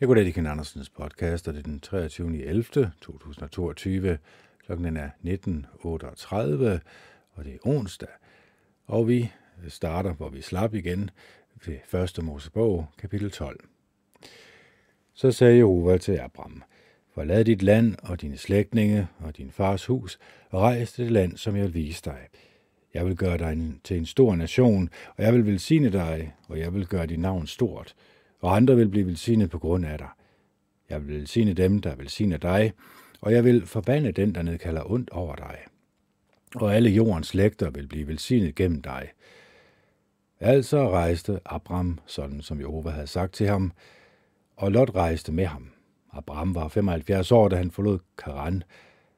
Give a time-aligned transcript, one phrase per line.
[0.00, 2.42] Jeg går det Ken Andersens podcast, og det er den 23.
[2.42, 2.92] 11.
[3.00, 4.18] 2022.
[4.66, 6.36] Klokken er 19.38,
[7.32, 8.08] og det er onsdag.
[8.86, 9.30] Og vi
[9.68, 11.10] starter, hvor vi slap igen,
[11.66, 12.24] ved 1.
[12.24, 13.64] Mosebog, kapitel 12.
[15.14, 16.62] Så sagde Jehova til Abraham,
[17.14, 20.18] Forlad dit land og dine slægtninge og din fars hus,
[20.50, 22.28] og rejs til det land, som jeg vil vise dig.
[22.94, 26.74] Jeg vil gøre dig til en stor nation, og jeg vil velsigne dig, og jeg
[26.74, 27.94] vil gøre dit navn stort–
[28.40, 30.08] og andre vil blive velsignet på grund af dig.
[30.90, 32.72] Jeg vil velsigne dem, der velsigner dig,
[33.20, 35.58] og jeg vil forbande den, der nedkalder ondt over dig.
[36.54, 39.08] Og alle jordens slægter vil blive velsignet gennem dig.
[40.40, 43.72] Altså rejste Abram, sådan som Jehova havde sagt til ham,
[44.56, 45.70] og Lot rejste med ham.
[46.12, 48.62] Abram var 75 år, da han forlod Karan.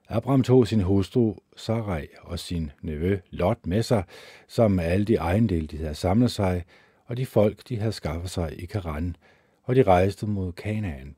[0.08, 4.04] Abram tog sin hustru Sarai og sin nevø Lot med sig,
[4.48, 6.64] sammen med alle de ejendele, de havde samlet sig,
[7.08, 9.16] og de folk, de havde skaffet sig i Karan,
[9.62, 11.16] og de rejste mod Kanaan.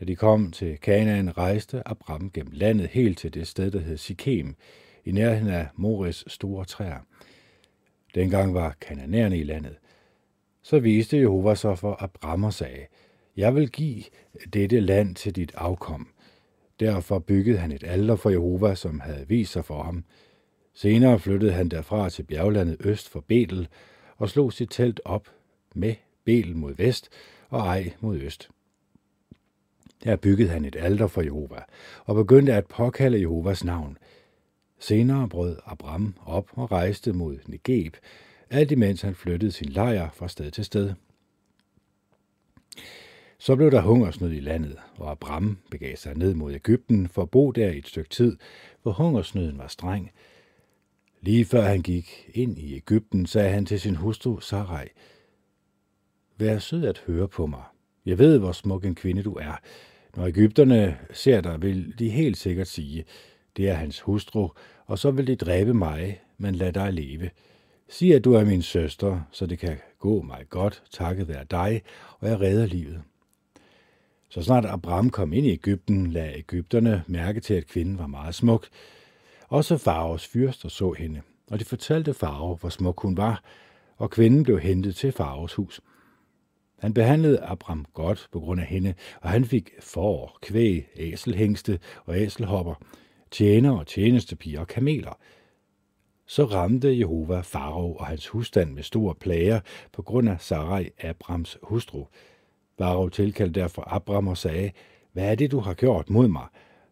[0.00, 3.96] Da de kom til Kanaan, rejste Abraham gennem landet helt til det sted, der hed
[3.96, 4.56] Sikem,
[5.04, 7.06] i nærheden af Mores store træer.
[8.14, 9.76] Dengang var kananerne i landet.
[10.62, 12.86] Så viste Jehova sig for Abraham og sagde,
[13.36, 14.02] Jeg vil give
[14.52, 16.08] dette land til dit afkom.
[16.80, 20.04] Derfor byggede han et alter for Jehova, som havde vist sig for ham.
[20.74, 23.68] Senere flyttede han derfra til bjerglandet øst for Betel,
[24.20, 25.28] og slog sit telt op
[25.74, 27.08] med belen mod vest
[27.48, 28.48] og Ej mod øst.
[30.04, 31.64] Der byggede han et alter for Jehova
[32.04, 33.98] og begyndte at påkalde Jehovas navn.
[34.78, 37.96] Senere brød Abram op og rejste mod Negeb,
[38.50, 40.94] alt imens han flyttede sin lejr fra sted til sted.
[43.38, 47.30] Så blev der hungersnød i landet, og Abram begav sig ned mod Ægypten for at
[47.30, 48.36] bo der i et stykke tid,
[48.82, 50.10] hvor hungersnøden var streng,
[51.22, 54.86] Lige før han gik ind i Ægypten, sagde han til sin hustru Sarai,
[56.38, 57.62] Vær sød at høre på mig.
[58.06, 59.60] Jeg ved, hvor smuk en kvinde du er.
[60.16, 63.04] Når Ægypterne ser dig, vil de helt sikkert sige,
[63.56, 64.48] det er hans hustru,
[64.86, 67.30] og så vil de dræbe mig, men lad dig leve.
[67.88, 71.82] Sig, at du er min søster, så det kan gå mig godt, takket være dig,
[72.18, 73.02] og jeg redder livet.
[74.28, 78.34] Så snart Abraham kom ind i Ægypten, lagde Ægypterne mærke til, at kvinden var meget
[78.34, 78.66] smuk,
[79.50, 83.42] også Faros fyrster så hende, og de fortalte Faro, hvor smuk hun var,
[83.96, 85.80] og kvinden blev hentet til Faros hus.
[86.78, 92.18] Han behandlede Abram godt på grund af hende, og han fik får, kvæg, æselhængste og
[92.18, 92.74] æselhopper,
[93.30, 95.18] tjener og tjenestepiger og kameler.
[96.26, 99.60] Så ramte Jehova Faro og hans husstand med store plager
[99.92, 102.06] på grund af Sarai, Abrams hustru.
[102.78, 104.70] Faro tilkaldte derfor Abram og sagde,
[105.12, 106.46] hvad er det, du har gjort mod mig?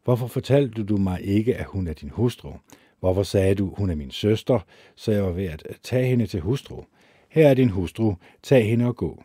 [0.08, 2.52] Hvorfor fortalte du mig ikke, at hun er din hustru?
[3.00, 4.60] Hvorfor sagde du, hun er min søster,
[4.96, 6.82] så jeg var ved at øh, tage hende til hustru?
[7.28, 9.22] Her er din hustru, tag hende og gå.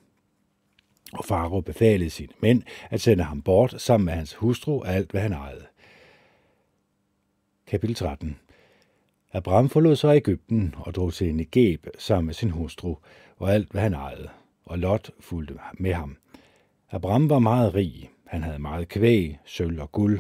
[1.13, 5.11] Og Faro befalede sine mænd at sende ham bort sammen med hans hustru og alt,
[5.11, 5.66] hvad han ejede.
[7.67, 8.39] Kapitel 13
[9.33, 12.95] Abraham forlod så Ægypten og drog til Negeb sammen med sin hustru
[13.38, 14.29] og alt, hvad han ejede,
[14.65, 16.17] og Lot fulgte med ham.
[16.91, 18.09] Abraham var meget rig.
[18.27, 20.19] Han havde meget kvæg, sølv og guld,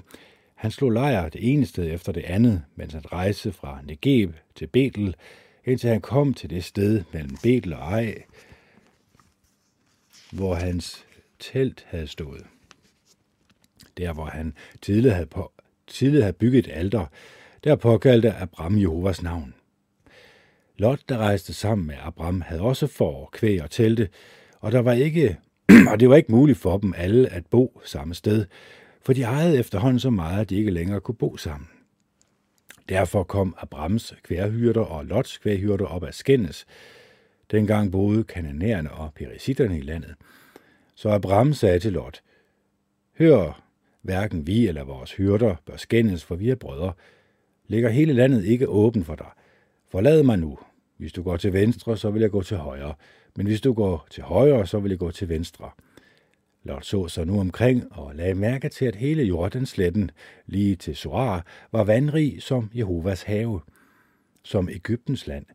[0.63, 4.67] han slog lejr det ene sted efter det andet, mens han rejste fra Negeb til
[4.67, 5.15] Betel,
[5.65, 8.23] indtil han kom til det sted mellem Betel og Ej,
[10.31, 11.05] hvor hans
[11.39, 12.45] telt havde stået.
[13.97, 15.51] Der, hvor han tidligere havde, på,
[15.87, 17.05] tidligere havde bygget et alter,
[17.63, 19.53] der påkaldte Abram Jehovas navn.
[20.77, 24.09] Lot, der rejste sammen med Abram, havde også får, kvæg og telte,
[24.59, 25.37] og, der var ikke,
[25.91, 28.45] og det var ikke muligt for dem alle at bo samme sted,
[29.05, 31.69] for de ejede efterhånden så meget, at de ikke længere kunne bo sammen.
[32.89, 36.65] Derfor kom Abrams kværhyrder og Lots kværhyrder op af skændes.
[37.51, 40.15] Dengang boede kananæerne og perisitterne i landet.
[40.95, 42.21] Så Abram sagde til Lot,
[43.17, 43.63] Hør,
[44.01, 46.93] hverken vi eller vores hyrder bør skændes, for vi er brødre.
[47.67, 49.29] Ligger hele landet ikke åben for dig?
[49.91, 50.57] Forlad mig nu.
[50.97, 52.93] Hvis du går til venstre, så vil jeg gå til højre.
[53.35, 55.69] Men hvis du går til højre, så vil jeg gå til venstre.
[56.63, 60.11] Lot så sig nu omkring og lagde mærke til, at hele Jordansletten,
[60.45, 63.61] lige til Soar, var vandrig som Jehovas have,
[64.43, 65.45] som Ægyptens land.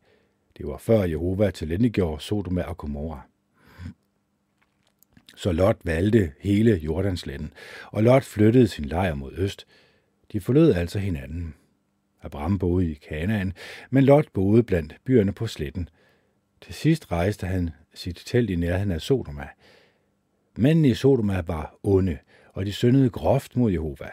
[0.59, 3.21] Det var før Jehova tilindegjorde Sodoma og Gomorra.
[5.37, 7.53] Så Lot valgte hele Jordansletten,
[7.87, 9.67] og Lot flyttede sin lejr mod øst.
[10.33, 11.55] De forlod altså hinanden.
[12.23, 13.53] Abraham boede i Kanaan,
[13.91, 15.89] men Lot boede blandt byerne på sletten.
[16.61, 19.49] Til sidst rejste han sit telt i nærheden af Sodoma.
[20.61, 22.19] Mændene i Sodoma var onde,
[22.53, 24.09] og de syndede groft mod Jehova.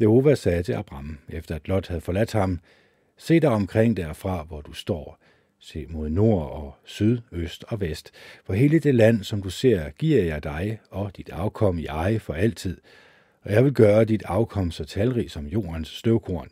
[0.00, 2.60] Jehova sagde til Abraham, efter at Lot havde forladt ham,
[3.16, 5.18] Se dig omkring derfra, hvor du står.
[5.58, 8.10] Se mod nord og syd, øst og vest.
[8.44, 12.18] For hele det land, som du ser, giver jeg dig og dit afkom i eje
[12.18, 12.80] for altid.
[13.42, 16.48] Og jeg vil gøre dit afkom så talrig som jordens støvkorn.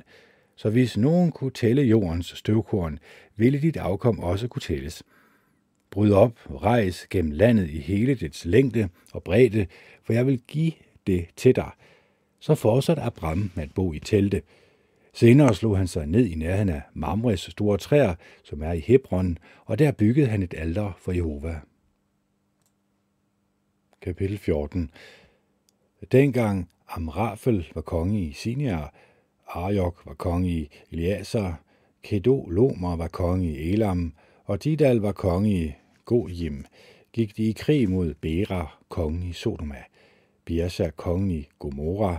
[0.57, 2.99] Så hvis nogen kunne tælle jordens støvkorn,
[3.37, 5.03] ville dit afkom også kunne tælles.
[5.91, 6.33] Bryd op
[6.63, 9.67] rejs gennem landet i hele dets længde og bredde,
[10.03, 10.73] for jeg vil give
[11.07, 11.71] det til dig.
[12.39, 14.43] Så fortsatte Abraham med at bo i telte.
[15.13, 18.15] Senere slog han sig ned i nærheden af Mamres store træer,
[18.45, 21.61] som er i Hebron, og der byggede han et alter for Jehova.
[24.03, 24.91] Kapitel 14
[26.13, 28.95] Dengang Amrafel var konge i Sinjar,
[29.47, 31.55] Arjok var konge i Eliaser,
[32.03, 34.15] Kedo Lomer var konge i Elam,
[34.51, 35.73] og Didal var konge i
[36.05, 36.65] Gojim,
[37.13, 39.83] gik de i krig mod Bera, kongen i Sodoma,
[40.45, 42.19] Birsa, kongen i Gomorra,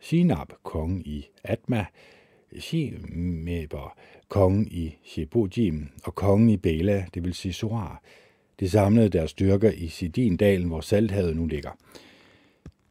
[0.00, 1.86] Sinab, kongen i Atma,
[2.58, 3.96] Shimeber,
[4.28, 8.02] kongen i Shebojim og kongen i Bela, det vil sige Sorar.
[8.60, 11.70] De samlede deres styrker i Sidindalen, hvor salthavet nu ligger.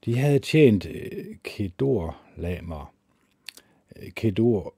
[0.06, 2.94] De havde tjent øh, kedorlamer,
[3.96, 4.76] øh, Kedor Lamer, Kedor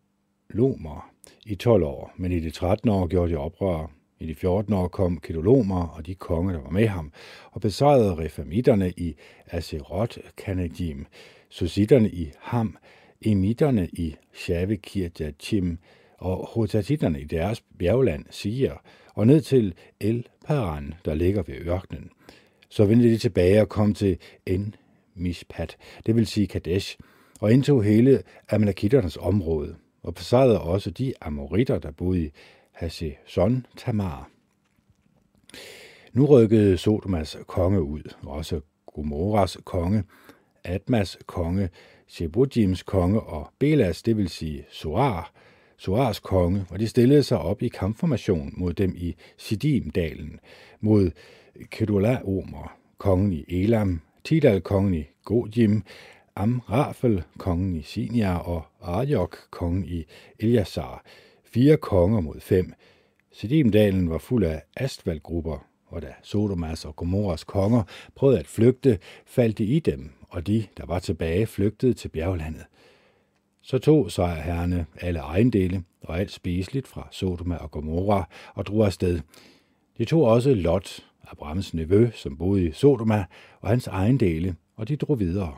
[0.50, 1.12] Lomer
[1.46, 4.01] i 12 år, men i de 13 år gjorde de oprør.
[4.22, 7.12] I de 14 år kom Kedolomer og de konger, der var med ham,
[7.52, 9.16] og besejrede refamitterne i
[9.52, 11.06] Azeroth Kanajim,
[11.50, 12.78] susitterne i Ham,
[13.22, 15.78] emitterne i Shavekirjachim
[16.18, 18.76] og hotatitterne i deres bjergland siger,
[19.16, 22.10] og ned til El Paran, der ligger ved ørkenen.
[22.70, 24.76] Så vendte de tilbage og kom til En
[25.16, 26.98] Mishpat, det vil sige Kadesh,
[27.40, 32.32] og indtog hele Amalekitternes område, og besejrede også de amoritter, der boede i
[32.72, 34.30] Haseson Tamar.
[36.14, 40.04] Nu rykkede Sodomas konge ud, også Gomorras konge,
[40.64, 41.70] Atmas konge,
[42.08, 45.32] Shebojims konge og Belas, det vil sige Soar,
[45.78, 50.40] Soars konge, og de stillede sig op i kampformation mod dem i Sidim-dalen,
[50.80, 51.12] mod
[51.76, 55.84] Kedula-Omer, kongen i Elam, Tidal, kongen i Godjim,
[56.36, 60.06] Amrafel, kongen i Sinjar og Arjok, kongen i
[60.40, 61.04] Eliasar.
[61.54, 62.74] Fire konger mod fem.
[63.32, 67.84] Sidimdalen var fuld af astvaldgrupper, og da Sodomas og Gomorras konger
[68.16, 72.66] prøvede at flygte, faldt de i dem, og de, der var tilbage, flygtede til bjerglandet.
[73.62, 79.20] Så tog sejrherrene alle ejendele og alt spiseligt fra Sodoma og Gomorra og drog afsted.
[79.98, 83.26] De tog også Lot, Abrahams nevø, som boede i Sodoma,
[83.60, 85.58] og hans ejendele, og de drog videre.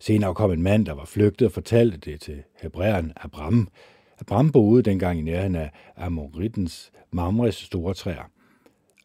[0.00, 3.68] Senere kom en mand, der var flygtet og fortalte det til hebræeren Abraham.
[4.20, 8.30] Abraham boede dengang i nærheden af Amoritens Mamres store træer.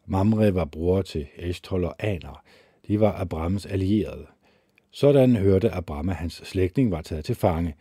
[0.06, 2.42] Mamre var bror til Eshtol og Aner.
[2.88, 4.26] De var Abrahams allierede.
[4.90, 7.74] Sådan hørte Abraham, at hans slægtning var taget til fange.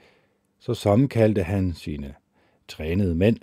[0.60, 2.14] Så sammenkaldte han sine
[2.68, 3.38] trænede mænd,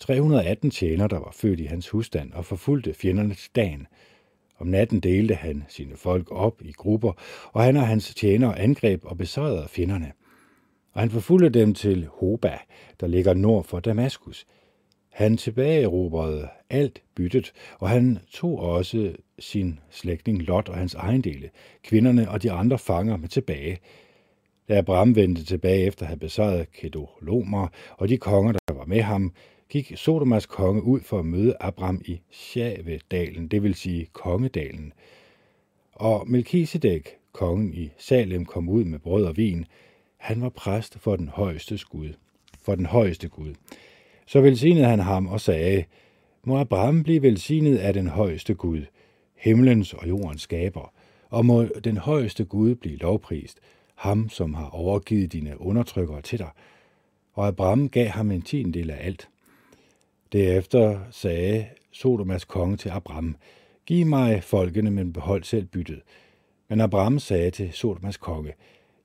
[0.00, 3.86] 318 tjener, der var født i hans husstand, og forfulgte fjenderne til dagen.
[4.58, 7.12] Om natten delte han sine folk op i grupper,
[7.52, 10.12] og han og hans tjenere angreb og besejrede fjenderne.
[10.98, 12.58] Og han forfulgte dem til Hoba,
[13.00, 14.46] der ligger nord for Damaskus–
[15.18, 21.50] han tilbageerobrede alt byttet, og han tog også sin slægtning Lot og hans ejendele,
[21.82, 23.78] kvinderne og de andre fanger med tilbage.
[24.68, 29.02] Da Abraham vendte tilbage efter at have besejret Kedolomer og de konger, der var med
[29.02, 29.32] ham,
[29.68, 34.92] gik Sodomas konge ud for at møde Abraham i Shavedalen, det vil sige Kongedalen.
[35.92, 39.66] Og Melkisedek, kongen i Salem, kom ud med brød og vin.
[40.18, 42.12] Han var præst for den højeste Gud.
[42.62, 43.54] For den højeste Gud.
[44.26, 45.84] Så velsignede han ham og sagde,
[46.44, 48.82] må Abraham blive velsignet af den højeste Gud,
[49.36, 50.92] himlens og jordens skaber,
[51.30, 53.58] og må den højeste Gud blive lovprist,
[53.94, 56.50] ham som har overgivet dine undertrykkere til dig.
[57.34, 59.28] Og Abraham gav ham en tiendel af alt.
[60.32, 63.36] Derefter sagde Sodomas konge til Abraham,
[63.86, 66.00] Giv mig folkene, men behold selv byttet.
[66.68, 68.52] Men Abraham sagde til Sodomas konge,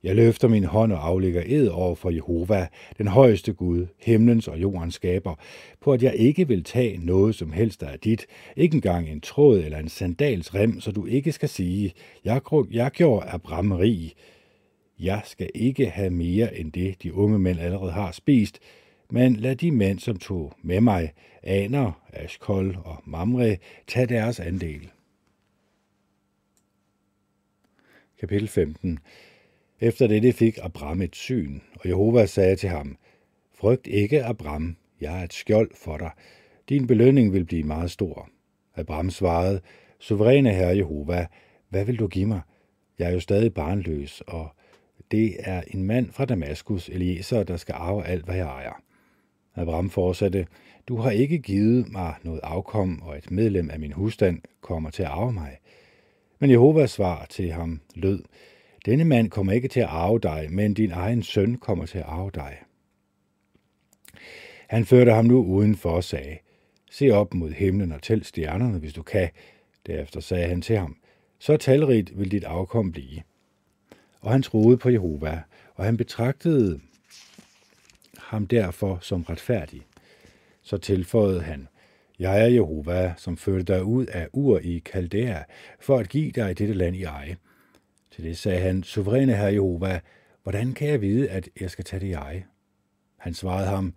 [0.04, 2.68] jeg løfter min hånd og aflægger ed over for Jehova,
[2.98, 5.34] den højeste Gud, himlens og jordens skaber,
[5.80, 9.20] på at jeg ikke vil tage noget som helst, der er dit, ikke engang en
[9.20, 11.92] tråd eller en sandals rem, så du ikke skal sige,
[12.24, 14.12] jeg, jeg gjorde Abraham rig.
[15.00, 18.58] Jeg skal ikke have mere end det, de unge mænd allerede har spist,
[19.10, 23.56] men lad de mænd, som tog med mig, Aner, Ashkol og Mamre,
[23.86, 24.90] tage deres andel.
[28.20, 28.98] Kapitel 15
[29.80, 32.96] efter dette fik Abram et syn, og Jehova sagde til ham,
[33.54, 36.10] Frygt ikke, Abram, jeg er et skjold for dig.
[36.68, 38.28] Din belønning vil blive meget stor.
[38.76, 39.60] Abram svarede,
[39.98, 41.26] Suveræne Herre Jehova,
[41.68, 42.40] hvad vil du give mig?
[42.98, 44.48] Jeg er jo stadig barnløs, og
[45.10, 48.82] det er en mand fra Damaskus, Eliezer, der skal arve alt, hvad jeg ejer.
[49.54, 50.46] Abraham fortsatte,
[50.88, 55.02] du har ikke givet mig noget afkom, og et medlem af min husstand kommer til
[55.02, 55.58] at arve mig.
[56.38, 58.22] Men Jehovas svar til ham lød,
[58.84, 62.04] denne mand kommer ikke til at arve dig, men din egen søn kommer til at
[62.04, 62.58] arve dig.
[64.68, 66.38] Han førte ham nu udenfor og sagde,
[66.90, 69.28] se op mod himlen og tæl stjernerne, hvis du kan.
[69.86, 70.96] Derefter sagde han til ham,
[71.38, 73.22] så talrigt vil dit afkom blive.
[74.20, 75.42] Og han troede på Jehova,
[75.74, 76.80] og han betragtede
[78.18, 79.82] ham derfor som retfærdig.
[80.62, 81.68] Så tilføjede han,
[82.18, 85.42] jeg er Jehova, som førte dig ud af Ur i Kaldæa,
[85.80, 87.36] for at give dig dette land i eje.
[88.14, 90.00] Til det sagde han, suveræne herre Jehova,
[90.42, 92.44] hvordan kan jeg vide, at jeg skal tage det jeg?
[93.16, 93.94] Han svarede ham,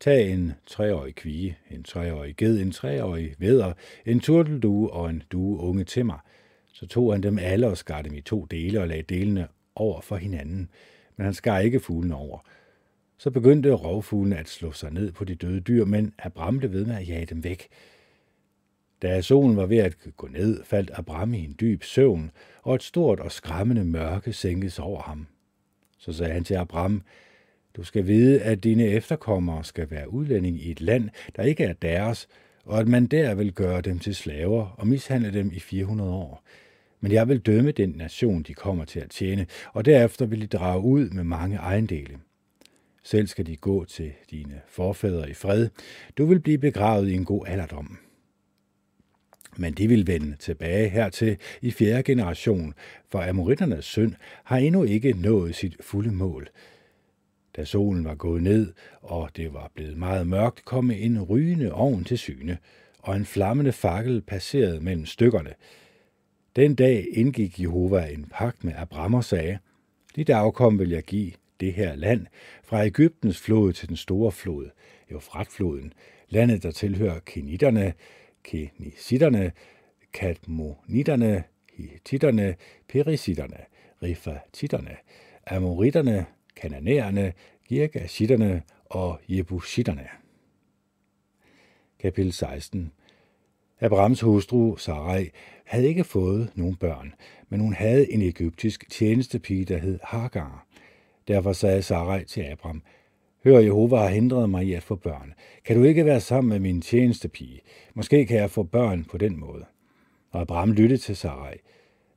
[0.00, 3.72] tag en treårig kvige, en treårig ged, en treårig veder,
[4.06, 6.18] en turteldue og en due unge til mig.
[6.72, 10.00] Så tog han dem alle og skar dem i to dele og lagde delene over
[10.00, 10.70] for hinanden,
[11.16, 12.38] men han skar ikke fuglen over.
[13.18, 16.86] Så begyndte rovfuglen at slå sig ned på de døde dyr, men Abram blev ved
[16.86, 17.68] med at jage dem væk.
[19.02, 22.30] Da solen var ved at gå ned, faldt Abram i en dyb søvn,
[22.62, 25.26] og et stort og skræmmende mørke sænkes over ham.
[25.98, 27.02] Så sagde han til Abram,
[27.76, 31.72] du skal vide, at dine efterkommere skal være udlænding i et land, der ikke er
[31.72, 32.28] deres,
[32.64, 36.44] og at man der vil gøre dem til slaver og mishandle dem i 400 år.
[37.00, 40.46] Men jeg vil dømme den nation, de kommer til at tjene, og derefter vil de
[40.46, 42.18] drage ud med mange ejendele.
[43.02, 45.68] Selv skal de gå til dine forfædre i fred.
[46.18, 47.98] Du vil blive begravet i en god alderdom.
[49.56, 52.74] Men de vil vende tilbage hertil i fjerde generation,
[53.08, 56.48] for amoritternes synd har endnu ikke nået sit fulde mål.
[57.56, 62.04] Da solen var gået ned, og det var blevet meget mørkt, kom en rygende ovn
[62.04, 62.58] til syne,
[62.98, 65.54] og en flammende fakkel passerede mellem stykkerne.
[66.56, 69.58] Den dag indgik Jehova en pagt med Abram og sagde,
[70.16, 72.26] dit afkom vil jeg give det her land,
[72.64, 74.70] fra Ægyptens flod til den store flod,
[75.10, 75.92] Eufratfloden,
[76.28, 77.92] landet, der tilhører kenitterne,
[78.44, 79.52] kenisitterne,
[80.12, 82.56] kadmonitterne, hititterne,
[82.88, 83.56] perisitterne,
[84.02, 84.96] rifatitterne,
[85.46, 87.32] amoritterne, kananæerne,
[87.68, 90.08] girgashitterne og jebusitterne.
[91.98, 92.92] Kapitel 16
[93.80, 95.30] Abrahams hustru Sarai
[95.64, 97.14] havde ikke fået nogen børn,
[97.48, 100.66] men hun havde en egyptisk tjenestepige, der hed Hagar.
[101.28, 102.82] Derfor sagde Sarai til Abraham,
[103.44, 105.34] Hør, Jehova har hindret mig i at få børn.
[105.64, 107.60] Kan du ikke være sammen med min tjenestepige?
[107.94, 109.64] Måske kan jeg få børn på den måde.
[110.30, 111.56] Og Abraham lyttede til Sarai.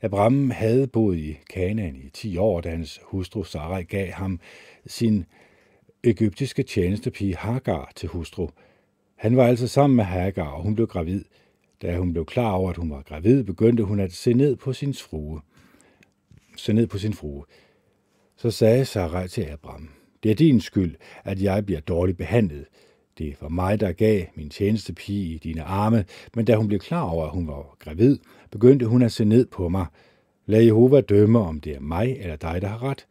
[0.02, 4.40] Abraham havde boet i Kanaan i 10 år, da hans hustru Sarai gav ham
[4.86, 5.26] sin
[6.04, 8.48] egyptiske tjenestepige Hagar til hustru.
[9.16, 11.24] Han var altså sammen med Hagar, og hun blev gravid.
[11.82, 14.74] Da hun blev klar over, at hun var gravid, begyndte hun at se ned på
[14.74, 15.42] sin frue.
[16.58, 17.46] Se ned på sin frue.
[18.36, 19.90] Så sagde Sarai til Abraham,
[20.28, 22.66] det er din skyld, at jeg bliver dårligt behandlet.
[23.18, 26.06] Det var mig, der gav min tjenestepige i dine arme,
[26.36, 28.18] men da hun blev klar over, at hun var gravid,
[28.52, 29.86] begyndte hun at se ned på mig.
[30.46, 33.08] Lad Jehova dømme, om det er mig eller dig, der har ret.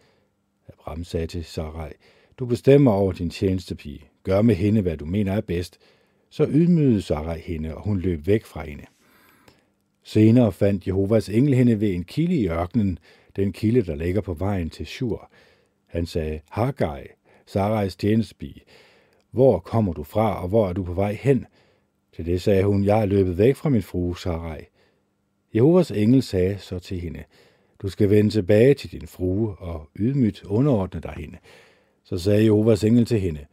[0.68, 1.92] Abraham sagde til Sarai,
[2.38, 4.04] du bestemmer over din tjenestepige.
[4.22, 5.78] Gør med hende, hvad du mener er bedst.
[6.30, 8.84] Så ydmygede Sarai hende, og hun løb væk fra hende.
[10.04, 12.98] Senere fandt Jehovas engel hende ved en kilde i ørkenen,
[13.36, 15.30] den kilde, der ligger på vejen til Shur.
[15.96, 17.06] Han sagde, Hagai,
[17.46, 18.60] Sarais tjenestepige,
[19.30, 21.46] hvor kommer du fra, og hvor er du på vej hen?
[22.16, 24.60] Til det sagde hun, jeg er løbet væk fra min frue Sarai.
[25.54, 27.24] Jehovas engel sagde så til hende,
[27.82, 31.38] du skal vende tilbage til din frue og ydmygt underordne dig hende.
[32.04, 33.46] Så sagde Jehovas engel til hende,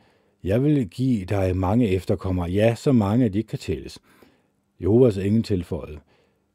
[0.43, 3.99] jeg vil give dig mange efterkommere, ja, så mange, at de ikke kan tælles.
[4.81, 5.99] Jehovas engel tilføjede,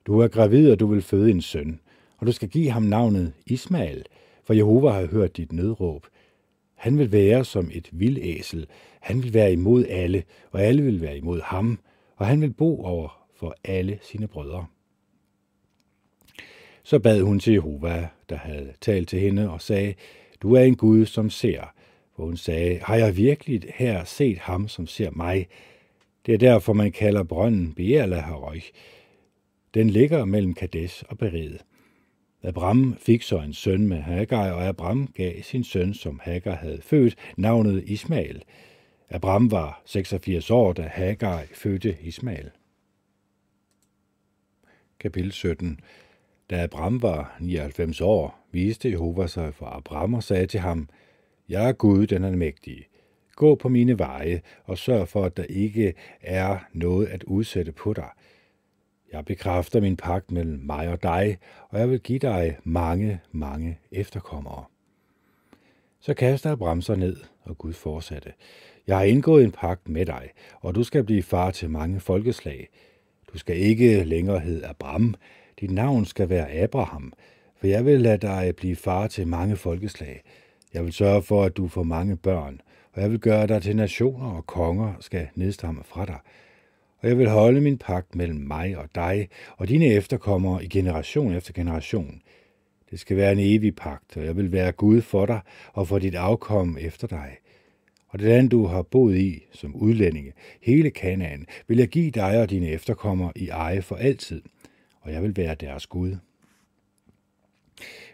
[0.07, 1.81] du er gravid, og du vil føde en søn,
[2.19, 4.05] og du skal give ham navnet Ismael,
[4.49, 6.07] for Jehova har hørt dit nødråb.
[6.75, 8.67] Han vil være som et vildæsel.
[9.01, 11.79] Han vil være imod alle, og alle vil være imod ham,
[12.17, 14.67] og han vil bo over for alle sine brødre.
[16.83, 19.95] Så bad hun til Jehova, der havde talt til hende, og sagde,
[20.43, 21.73] du er en Gud, som ser.
[22.17, 25.49] Hvor hun sagde, har jeg virkelig her set ham, som ser mig?
[26.27, 28.61] Det er derfor, man kalder brønden Beerla Harøj.
[29.75, 31.59] Den ligger mellem Kadesh og Bered.
[32.43, 36.83] Abram fik så en søn med Hagar, og Abram gav sin søn, som Hagar havde
[36.83, 38.43] født, navnet Ismael.
[39.11, 42.51] Abram var 86 år, da Hagar fødte Ismael.
[45.01, 45.81] Kapitel 17
[46.51, 50.89] Da Abram var 99 år, viste Jehova sig for Abram og sagde til ham,
[51.49, 52.87] Jeg er Gud, den er mægtige.
[53.37, 57.93] Gå på mine veje og sørg for, at der ikke er noget at udsætte på
[57.93, 58.09] dig.
[59.13, 61.39] Jeg bekræfter min pagt mellem mig og dig,
[61.69, 64.65] og jeg vil give dig mange, mange efterkommere.
[66.01, 68.33] Så kaster jeg bremser ned, og Gud fortsatte.
[68.87, 72.69] Jeg har indgået en pagt med dig, og du skal blive far til mange folkeslag.
[73.33, 75.15] Du skal ikke længere hedde Abram.
[75.61, 77.13] Dit navn skal være Abraham,
[77.57, 80.23] for jeg vil lade dig blive far til mange folkeslag.
[80.75, 82.61] Jeg vil sørge for, at du får mange børn,
[82.93, 86.19] og jeg vil gøre dig til nationer, og konger skal nedstamme fra dig.
[87.01, 91.35] Og jeg vil holde min pagt mellem mig og dig og dine efterkommere i generation
[91.35, 92.23] efter generation.
[92.91, 95.41] Det skal være en evig pagt, og jeg vil være Gud for dig
[95.73, 97.37] og for dit afkom efter dig.
[98.09, 102.41] Og det land, du har boet i som udlændinge, hele Kanaan, vil jeg give dig
[102.41, 104.43] og dine efterkommere i eje for altid,
[105.01, 106.17] og jeg vil være deres Gud.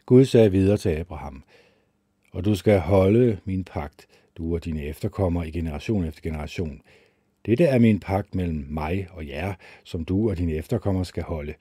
[0.07, 1.45] Gud sagde videre til Abraham,
[2.33, 6.81] og du skal holde min pagt, du og dine efterkommere i generation efter generation.
[7.47, 11.55] Dette er min pagt mellem mig og jer, som du og dine efterkommere skal holde.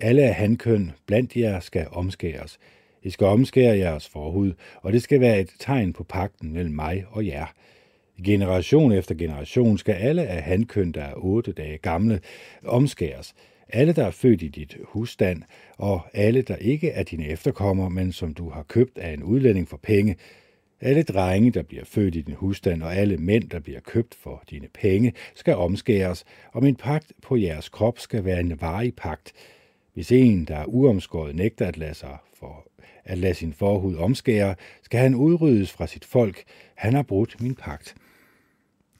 [0.00, 2.58] Alle af hankøn blandt jer skal omskæres.
[3.02, 4.52] I skal omskære jeres forhud,
[4.82, 7.46] og det skal være et tegn på pagten mellem mig og jer.
[8.24, 12.20] Generation efter generation skal alle af hankøn, der er otte dage gamle,
[12.64, 13.34] omskæres.
[13.68, 15.42] Alle, der er født i dit husstand,
[15.78, 19.68] og alle, der ikke er dine efterkommere, men som du har købt af en udlænding
[19.68, 20.16] for penge,
[20.84, 24.42] alle drenge, der bliver født i din husstand, og alle mænd, der bliver købt for
[24.50, 29.32] dine penge, skal omskæres, og min pagt på jeres krop skal være en varig pagt.
[29.94, 32.66] Hvis en, der er uomskåret, nægter at lade, sig for,
[33.04, 36.44] at lade sin forhud omskære, skal han udryddes fra sit folk.
[36.74, 37.94] Han har brudt min pagt.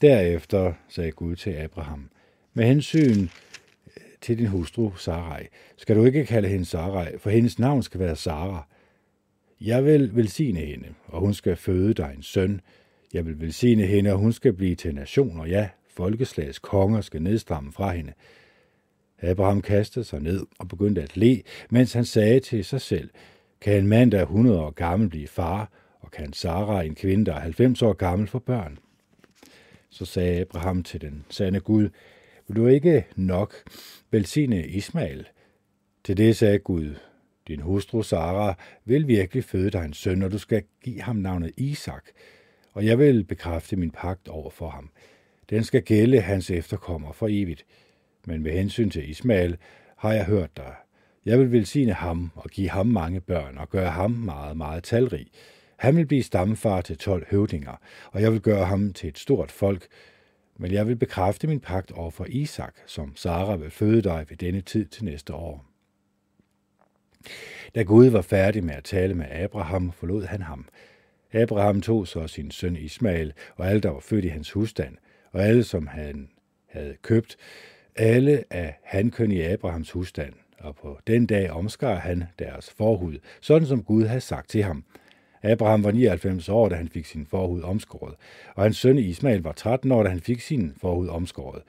[0.00, 2.10] Derefter sagde Gud til Abraham,
[2.54, 7.58] med hensyn øh, til din hustru Sarai, skal du ikke kalde hende Sarai, for hendes
[7.58, 8.62] navn skal være Sarah.
[9.60, 12.60] Jeg vil velsigne hende, og hun skal føde dig en søn.
[13.12, 15.46] Jeg vil velsigne hende, og hun skal blive til nationer.
[15.46, 18.12] Ja, folkeslagets konger skal nedstramme fra hende.
[19.22, 23.10] Abraham kastede sig ned og begyndte at le, mens han sagde til sig selv,
[23.60, 27.24] kan en mand, der er 100 år gammel, blive far, og kan Sara, en kvinde,
[27.24, 28.78] der er 90 år gammel, få børn?
[29.90, 31.88] Så sagde Abraham til den sande Gud,
[32.48, 33.54] vil du ikke nok
[34.10, 35.28] velsigne Ismael?
[36.04, 36.94] Til det sagde Gud,
[37.48, 41.52] din hustru Sara vil virkelig føde dig en søn, og du skal give ham navnet
[41.56, 42.04] Isak,
[42.72, 44.90] og jeg vil bekræfte min pagt over for ham.
[45.50, 47.66] Den skal gælde hans efterkommer for evigt.
[48.26, 49.56] Men med hensyn til Ismael
[49.96, 50.74] har jeg hørt dig.
[51.24, 55.26] Jeg vil velsigne ham og give ham mange børn og gøre ham meget, meget talrig.
[55.76, 57.80] Han vil blive stamfar til tolv høvdinger,
[58.12, 59.86] og jeg vil gøre ham til et stort folk,
[60.56, 64.36] men jeg vil bekræfte min pagt over for Isak, som Sara vil føde dig ved
[64.36, 65.73] denne tid til næste år.
[67.74, 70.66] Da Gud var færdig med at tale med Abraham, forlod han ham.
[71.32, 74.96] Abraham tog så sin søn Ismael og alle, der var født i hans husstand,
[75.32, 76.28] og alle, som han
[76.66, 77.36] havde købt,
[77.96, 83.68] alle af hankøn i Abrahams husstand, og på den dag omskar han deres forhud, sådan
[83.68, 84.84] som Gud havde sagt til ham.
[85.42, 88.14] Abraham var 99 år, da han fik sin forhud omskåret,
[88.54, 91.62] og hans søn Ismael var 13 år, da han fik sin forhud omskåret.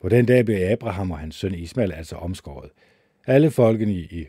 [0.00, 2.70] På den dag blev Abraham og hans søn Ismael altså omskåret.
[3.26, 4.26] Alle folkene i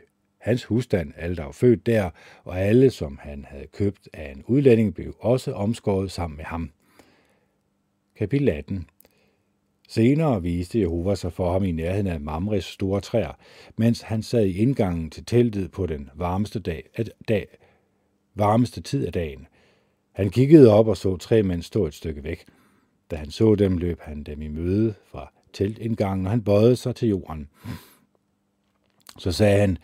[0.47, 2.09] hans husstand, alle der var født der,
[2.43, 6.71] og alle, som han havde købt af en udlænding, blev også omskåret sammen med ham.
[8.15, 8.89] Kapitel 18
[9.89, 13.31] Senere viste Jehova sig for ham i nærheden af Mamres store træer,
[13.75, 16.83] mens han sad i indgangen til teltet på den varmeste, dag,
[17.27, 17.47] dag,
[18.35, 19.47] varmeste tid af dagen.
[20.11, 22.45] Han kiggede op og så tre mænd stå et stykke væk.
[23.11, 26.95] Da han så dem, løb han dem i møde fra teltindgangen, og han bøjede sig
[26.95, 27.49] til jorden.
[29.17, 29.77] Så sagde han,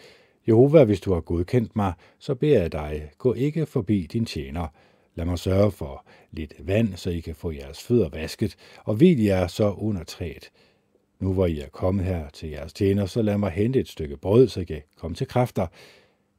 [0.48, 4.68] Jehova, hvis du har godkendt mig, så beder jeg dig, gå ikke forbi din tjener.
[5.16, 9.24] Lad mig sørge for lidt vand, så I kan få jeres fødder vasket, og hvil
[9.24, 10.52] jer så under træet.
[11.20, 14.18] Nu hvor I er kommet her til jeres tjener, så lad mig hente et stykke
[14.18, 15.68] brød, så I kan komme til kræfter.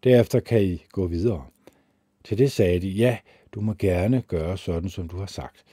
[0.05, 1.45] Derefter kan I gå videre.
[2.25, 3.19] Til det sagde de, ja,
[3.53, 5.65] du må gerne gøre sådan, som du har sagt.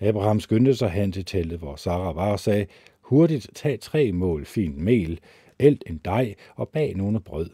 [0.00, 2.66] Abraham skyndte sig hen til teltet, hvor Sarah var og sagde,
[3.00, 5.20] hurtigt tag tre mål fint mel,
[5.58, 7.50] elt en dej og bag nogle brød.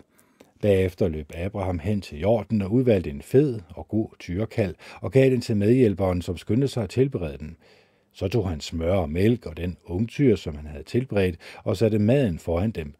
[0.62, 5.30] Bagefter løb Abraham hen til jorden og udvalgte en fed og god tyrekald og gav
[5.30, 7.56] den til medhjælperen, som skyndte sig at tilberede den.
[8.12, 11.98] Så tog han smør og mælk og den ungtyr, som han havde tilberedt, og satte
[11.98, 12.94] maden foran dem,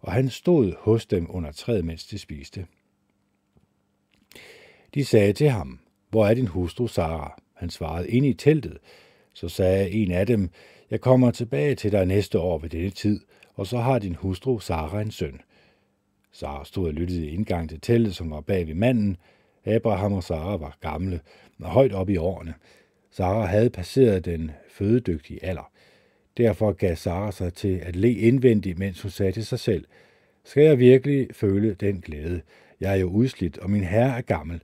[0.00, 2.66] og han stod hos dem under træet, mens de spiste.
[4.94, 5.80] De sagde til ham,
[6.10, 7.42] hvor er din hustru Sara?
[7.54, 8.78] Han svarede, ind i teltet.
[9.32, 10.50] Så sagde en af dem,
[10.90, 13.20] jeg kommer tilbage til dig næste år ved denne tid,
[13.58, 15.40] og så har din hustru Sara en søn.
[16.32, 19.16] Sara stod og lyttede i indgang til teltet, som var bag ved manden.
[19.66, 21.20] Abraham og Sara var gamle
[21.60, 22.54] og højt op i årene.
[23.10, 25.70] Sara havde passeret den fødedygtige alder.
[26.36, 29.84] Derfor gav Sara sig til at le indvendigt, mens hun sagde til sig selv,
[30.44, 32.40] skal jeg virkelig føle den glæde?
[32.80, 34.62] Jeg er jo udslidt, og min herre er gammel.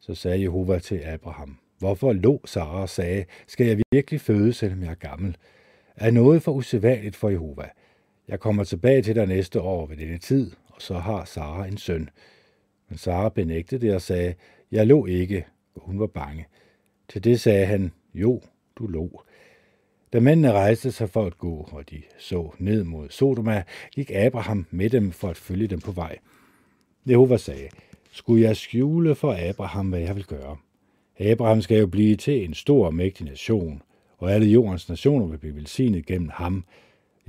[0.00, 4.82] Så sagde Jehova til Abraham, Hvorfor lå Sara og sagde, skal jeg virkelig føde, selvom
[4.82, 5.36] jeg er gammel?
[5.96, 7.68] Er noget for usædvanligt for Jehova?
[8.28, 11.78] Jeg kommer tilbage til dig næste år ved denne tid, og så har Sara en
[11.78, 12.08] søn.
[12.88, 14.34] Men Sara benægtede det og sagde,
[14.72, 16.46] jeg lå ikke, og hun var bange.
[17.08, 18.40] Til det sagde han, jo,
[18.76, 19.22] du lå.
[20.12, 23.62] Da mændene rejste sig for at gå, og de så ned mod Sodoma,
[23.92, 26.18] gik Abraham med dem for at følge dem på vej.
[27.08, 27.68] Jehova sagde,
[28.10, 30.56] skulle jeg skjule for Abraham, hvad jeg vil gøre?
[31.18, 33.82] Abraham skal jo blive til en stor og mægtig nation,
[34.18, 36.64] og alle jordens nationer vil blive velsignet gennem ham.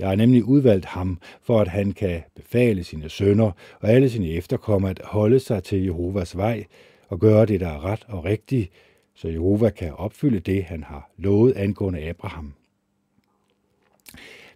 [0.00, 4.28] Jeg har nemlig udvalgt ham, for at han kan befale sine sønner og alle sine
[4.28, 6.64] efterkommere at holde sig til Jehovas vej
[7.08, 8.70] og gøre det, der er ret og rigtigt,
[9.14, 12.52] så Jehova kan opfylde det, han har lovet angående Abraham.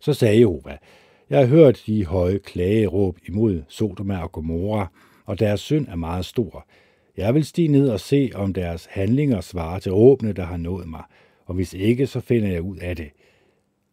[0.01, 0.79] Så sagde Jehova,
[1.31, 4.87] jeg har hørt de høje klageråb imod Sodoma og Gomorra,
[5.25, 6.67] og deres synd er meget stor.
[7.17, 10.89] Jeg vil stige ned og se, om deres handlinger svarer til åbne, der har nået
[10.89, 11.03] mig,
[11.47, 13.11] og hvis ikke, så finder jeg ud af det.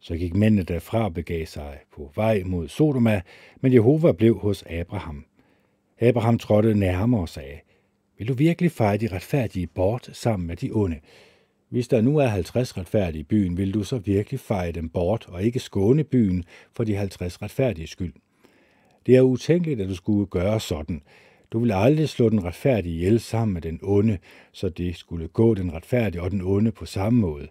[0.03, 3.21] Så gik mændene derfra og begav sig på vej mod Sodoma,
[3.61, 5.25] men Jehova blev hos Abraham.
[5.99, 7.59] Abraham trådte nærmere og sagde,
[8.17, 10.99] vil du virkelig feje de retfærdige bort sammen med de onde?
[11.69, 15.25] Hvis der nu er 50 retfærdige i byen, vil du så virkelig feje dem bort
[15.29, 16.43] og ikke skåne byen
[16.75, 18.13] for de 50 retfærdige skyld?
[19.05, 21.01] Det er utænkeligt, at du skulle gøre sådan.
[21.51, 24.17] Du vil aldrig slå den retfærdige ihjel sammen med den onde,
[24.51, 27.47] så det skulle gå den retfærdige og den onde på samme måde.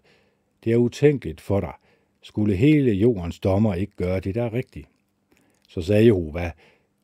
[0.65, 1.73] Det er utænkeligt for dig.
[2.23, 4.87] Skulle hele jordens dommer ikke gøre det, der er rigtigt?
[5.69, 6.53] Så sagde Jehova,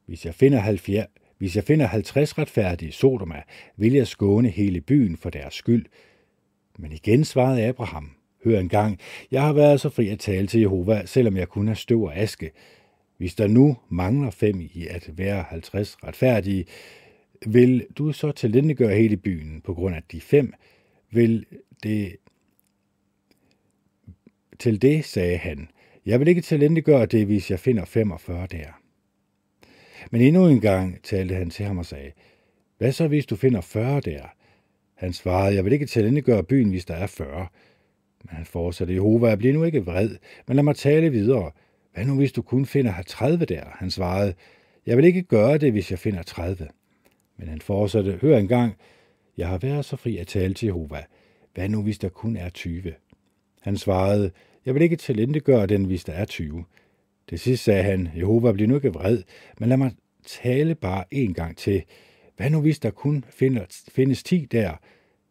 [0.07, 1.07] hvis jeg finder 70,
[1.38, 3.42] hvis jeg finder 50 retfærdige Sodoma,
[3.76, 5.87] vil jeg skåne hele byen for deres skyld.
[6.79, 8.11] Men igen svarede Abraham,
[8.44, 8.98] hør engang,
[9.31, 12.16] jeg har været så fri at tale til Jehova, selvom jeg kun er støv og
[12.16, 12.50] aske.
[13.16, 16.64] Hvis der nu mangler fem i at være 50 retfærdige,
[17.46, 20.52] vil du så tilindegøre hele byen på grund af de fem?
[21.11, 21.46] Vil
[21.83, 22.16] det...
[24.59, 25.69] Til det sagde han,
[26.07, 28.81] jeg vil ikke tilindegøre det, hvis jeg finder 45 der.
[30.11, 32.12] Men endnu en gang talte han til ham og sagde,
[32.79, 34.23] hvad så hvis du finder 40 der?
[34.95, 37.47] Han svarede, jeg vil ikke tilindegøre byen, hvis der er 40.
[38.25, 40.11] Men han fortsatte, Jehova, jeg bliver nu ikke vred,
[40.47, 41.51] men lad mig tale videre.
[41.95, 43.64] Hvad nu, hvis du kun finder 30 der?
[43.73, 44.35] Han svarede,
[44.87, 46.69] jeg vil ikke gøre det, hvis jeg finder 30.
[47.38, 48.75] Men han fortsatte, hør engang,
[49.37, 51.05] jeg har været så fri at tale til Jehova.
[51.55, 52.95] Hvad nu, hvis der kun er 20?
[53.66, 54.31] Han svarede,
[54.66, 56.64] jeg vil ikke talentegøre den, hvis der er 20.
[57.31, 59.22] Det sidste sagde han, Jehova bliver nu ikke vred,
[59.59, 59.92] men lad mig
[60.26, 61.83] tale bare en gang til.
[62.37, 63.24] Hvad nu hvis der kun
[63.88, 64.74] findes 10 der?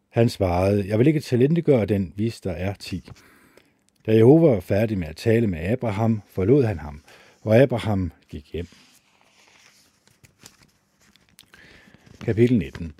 [0.08, 3.10] Han svarede, jeg vil ikke talentegøre den, hvis der er 10.
[4.06, 7.02] Da Jehova var færdig med at tale med Abraham, forlod han ham,
[7.42, 8.68] og Abraham gik hjem.
[12.24, 12.92] Kapitel 19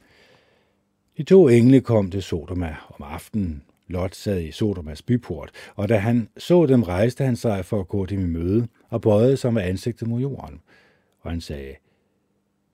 [1.17, 3.66] De to engle kom til Sodoma om aftenen.
[3.89, 7.89] Lot sad i Sodomas byport, og da han så dem, rejste han sig for at
[7.89, 10.61] gå dem i møde og bøjede sig med ansigtet mod jorden.
[11.21, 11.75] Og han sagde,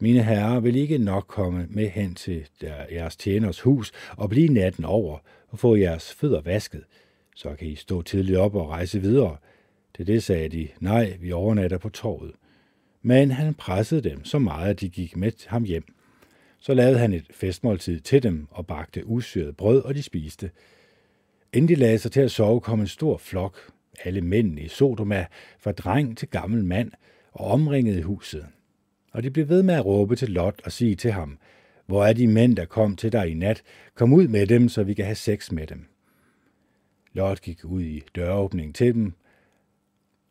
[0.00, 4.48] mine herrer vil ikke nok komme med hen til der, jeres tjeners hus og blive
[4.48, 6.84] natten over og få jeres fødder vasket.
[7.36, 9.36] Så kan I stå tidligt op og rejse videre.
[9.96, 12.32] Til det sagde de, nej, vi overnatter på torvet.
[13.02, 15.84] Men han pressede dem så meget, at de gik med ham hjem.
[16.60, 20.50] Så lavede han et festmåltid til dem og bagte usyret brød, og de spiste.
[21.52, 23.58] Inden de lagde sig til at sove, kom en stor flok,
[24.04, 25.26] alle mænd i Sodoma,
[25.58, 26.90] fra dreng til gammel mand,
[27.32, 28.46] og omringede huset.
[29.12, 31.38] Og de blev ved med at råbe til Lot og sige til ham,
[31.86, 33.62] hvor er de mænd, der kom til dig i nat?
[33.94, 35.84] Kom ud med dem, så vi kan have sex med dem.
[37.12, 39.12] Lot gik ud i døråbningen til dem,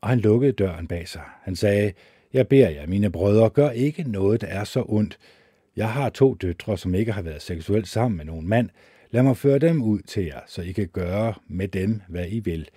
[0.01, 1.21] og han lukkede døren bag sig.
[1.41, 1.93] Han sagde,
[2.34, 5.17] jeg beder jer, mine brødre, gør ikke noget, der er så ondt.
[5.75, 8.69] Jeg har to døtre, som ikke har været seksuelt sammen med nogen mand.
[9.13, 12.39] Lad mig føre dem ud til jer, så I kan gøre med dem, hvad I
[12.39, 12.69] vil.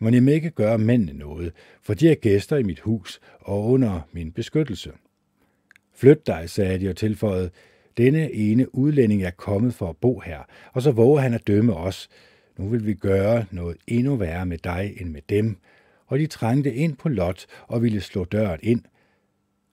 [0.00, 1.52] Men I må ikke gøre mændene noget,
[1.82, 4.92] for de er gæster i mit hus og under min beskyttelse.
[5.94, 7.50] Flyt dig, sagde de og tilføjede,
[7.96, 10.38] denne ene udlænding er kommet for at bo her,
[10.72, 12.08] og så våger han at dømme os.
[12.58, 15.56] Nu vil vi gøre noget endnu værre med dig end med dem.
[16.06, 18.82] Og de trængte ind på Lot og ville slå døren ind.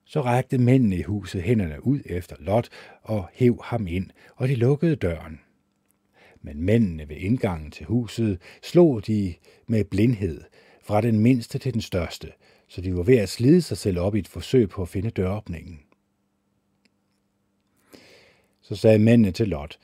[0.06, 2.70] Så rækte mændene i huset hænderne ud efter Lot
[3.02, 5.40] og hæv ham ind, og de lukkede døren.
[6.42, 9.34] Men mændene ved indgangen til huset slog de
[9.68, 10.42] med blindhed,
[10.84, 12.28] fra den mindste til den største,
[12.68, 15.10] så de var ved at slide sig selv op i et forsøg på at finde
[15.10, 15.80] døråbningen.
[18.62, 19.80] Så sagde mændene til Lot,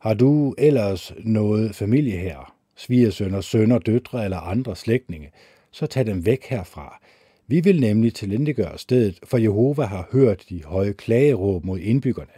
[0.00, 5.30] har du ellers noget familie her, svigersønner, sønner, døtre eller andre slægtninge,
[5.70, 7.00] så tag dem væk herfra.
[7.46, 12.32] Vi vil nemlig tilindegøre stedet, for Jehova har hørt de høje klageråb mod indbyggerne,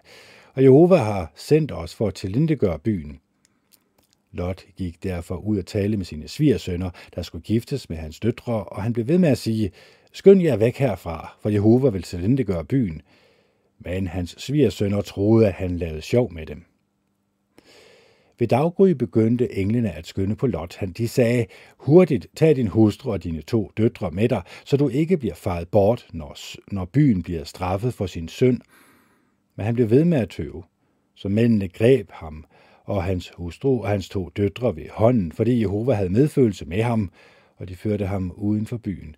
[0.55, 3.21] og Jehova har sendt os for at tilindegøre byen.
[4.33, 8.65] Lot gik derfor ud og tale med sine svigersønner, der skulle giftes med hans døtre,
[8.65, 9.71] og han blev ved med at sige,
[10.13, 13.03] skynd jer væk herfra, for Jehova vil gøre byen.
[13.79, 16.65] Men hans svigersønner troede, at han lavede sjov med dem.
[18.39, 20.77] Ved daggry begyndte englene at skynde på Lot.
[20.77, 21.47] Han de sagde,
[21.79, 25.69] hurtigt tag din hustru og dine to døtre med dig, så du ikke bliver faret
[25.69, 26.37] bort, når,
[26.73, 28.61] når byen bliver straffet for sin synd.
[29.57, 30.63] Men han blev ved med at tøve.
[31.15, 32.45] Så mændene greb ham
[32.89, 37.11] og hans hustru og hans to døtre ved hånden, fordi Jehova havde medfølelse med ham,
[37.57, 39.17] og de førte ham uden for byen.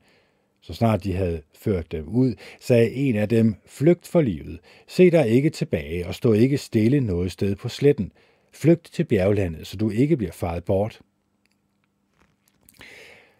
[0.60, 5.10] Så snart de havde ført dem ud, sagde en af dem, flygt for livet, se
[5.10, 8.12] dig ikke tilbage og stå ikke stille noget sted på sletten.
[8.52, 11.00] Flygt til bjerglandet, så du ikke bliver faret bort.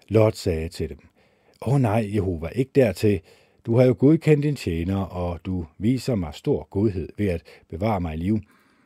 [0.08, 0.98] Lot sagde til dem,
[1.66, 3.20] Åh oh, nej, Jehova, ikke dertil.
[3.66, 8.00] Du har jo godkendt din tjener, og du viser mig stor godhed ved at bevare
[8.00, 8.40] mig i live.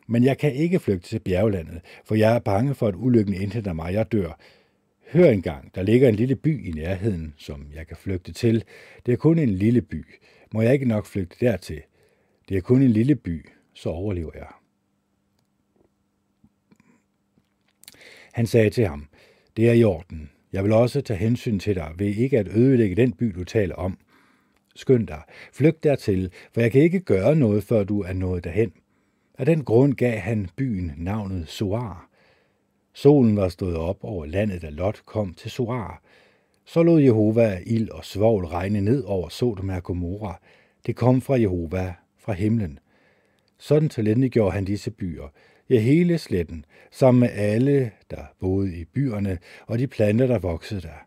[0.07, 3.73] Men jeg kan ikke flygte til bjerglandet, for jeg er bange for, at ulykken indhenter
[3.73, 4.39] mig, jeg dør.
[5.13, 8.65] Hør engang, der ligger en lille by i nærheden, som jeg kan flygte til.
[9.07, 10.05] Det er kun en lille by.
[10.53, 11.83] Må jeg ikke nok flygte dertil?
[12.49, 14.49] Det er kun en lille by, så overlever jeg.
[18.33, 19.09] Han sagde til ham,
[19.57, 20.31] det er i orden.
[20.53, 23.75] Jeg vil også tage hensyn til dig ved ikke at ødelægge den by, du taler
[23.75, 23.99] om.
[24.77, 28.73] Skynd dig, flygt dertil, for jeg kan ikke gøre noget, før du er nået derhen.
[29.39, 32.09] Af den grund gav han byen navnet Soar.
[32.93, 36.03] Solen var stået op over landet, da Lot kom til Soar.
[36.65, 40.41] Så lod Jehova ild og svovl regne ned over Sodom og Gomorra.
[40.87, 42.79] Det kom fra Jehova, fra himlen.
[43.59, 45.29] Sådan gjorde han disse byer,
[45.71, 50.81] ja hele sletten, sammen med alle, der boede i byerne, og de planter, der voksede
[50.81, 51.07] der.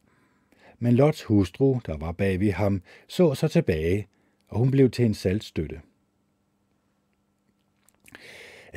[0.80, 4.08] Men Lots hustru, der var bag ved ham, så sig tilbage,
[4.48, 5.82] og hun blev til en saltstøtte.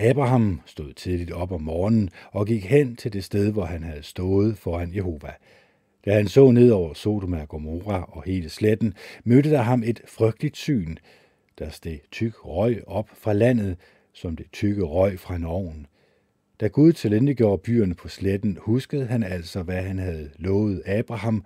[0.01, 4.03] Abraham stod tidligt op om morgenen og gik hen til det sted, hvor han havde
[4.03, 5.33] stået foran Jehova.
[6.05, 10.01] Da han så ned over Sodoma og Gomorra og hele sletten, mødte der ham et
[10.09, 10.97] frygteligt syn.
[11.59, 13.77] Der steg tyk røg op fra landet,
[14.13, 15.87] som det tykke røg fra en ovn.
[16.61, 21.45] Da Gud tilindegjorde byerne på sletten, huskede han altså, hvad han havde lovet Abraham,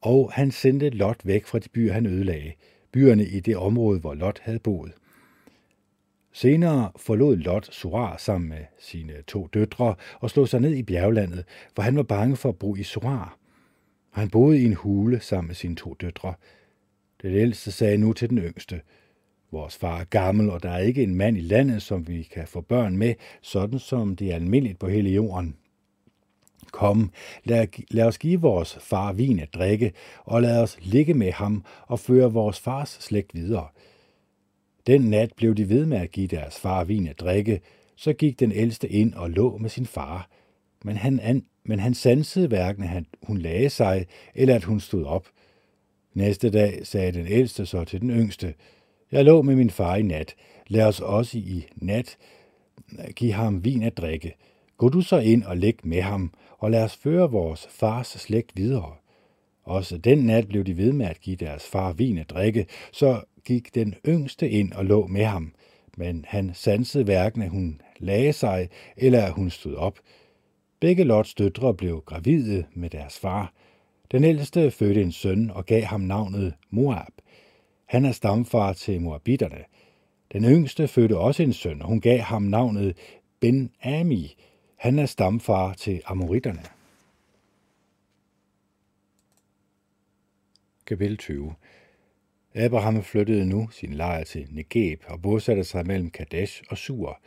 [0.00, 2.52] og han sendte Lot væk fra de byer, han ødelagde,
[2.92, 4.92] byerne i det område, hvor Lot havde boet.
[6.36, 11.44] Senere forlod Lot Surar sammen med sine to døtre og slog sig ned i bjerglandet,
[11.74, 13.38] for han var bange for at bo i Surar.
[14.10, 16.34] Han boede i en hule sammen med sine to døtre.
[17.22, 18.80] Den ældste sagde nu til den yngste,
[19.52, 22.46] Vores far er gammel, og der er ikke en mand i landet, som vi kan
[22.46, 25.56] få børn med, sådan som det er almindeligt på hele jorden.
[26.72, 27.12] Kom,
[27.44, 29.92] lad, lad os give vores far vin at drikke,
[30.24, 33.68] og lad os ligge med ham og føre vores fars slægt videre–
[34.86, 37.60] den nat blev de ved med at give deres far vin at drikke,
[37.96, 40.28] så gik den ældste ind og lå med sin far.
[40.84, 45.04] Men han, an, men han sansede hverken, at hun lagde sig, eller at hun stod
[45.04, 45.28] op.
[46.14, 48.54] Næste dag sagde den ældste så til den yngste,
[49.12, 50.34] Jeg lå med min far i nat.
[50.66, 52.16] Lad os også i nat
[53.16, 54.36] give ham vin at drikke.
[54.76, 58.56] Gå du så ind og læg med ham, og lad os føre vores fars slægt
[58.56, 58.94] videre.
[59.64, 63.20] Også den nat blev de ved med at give deres far vin at drikke, så
[63.44, 65.54] gik den yngste ind og lå med ham,
[65.96, 69.98] men han sansede hverken, at hun lagde sig, eller at hun stod op.
[70.80, 73.52] Begge Lots døtre blev gravide med deres far.
[74.12, 77.12] Den ældste fødte en søn og gav ham navnet Moab.
[77.86, 79.64] Han er stamfar til Moabitterne.
[80.32, 82.96] Den yngste fødte også en søn, og hun gav ham navnet
[83.44, 84.34] Ben-Ami.
[84.76, 86.62] Han er stamfar til Amoritterne.
[90.86, 91.54] Kapitel 20
[92.54, 97.20] Abraham flyttede nu sin lejr til Negeb og bosatte sig mellem Kadesh og Sur.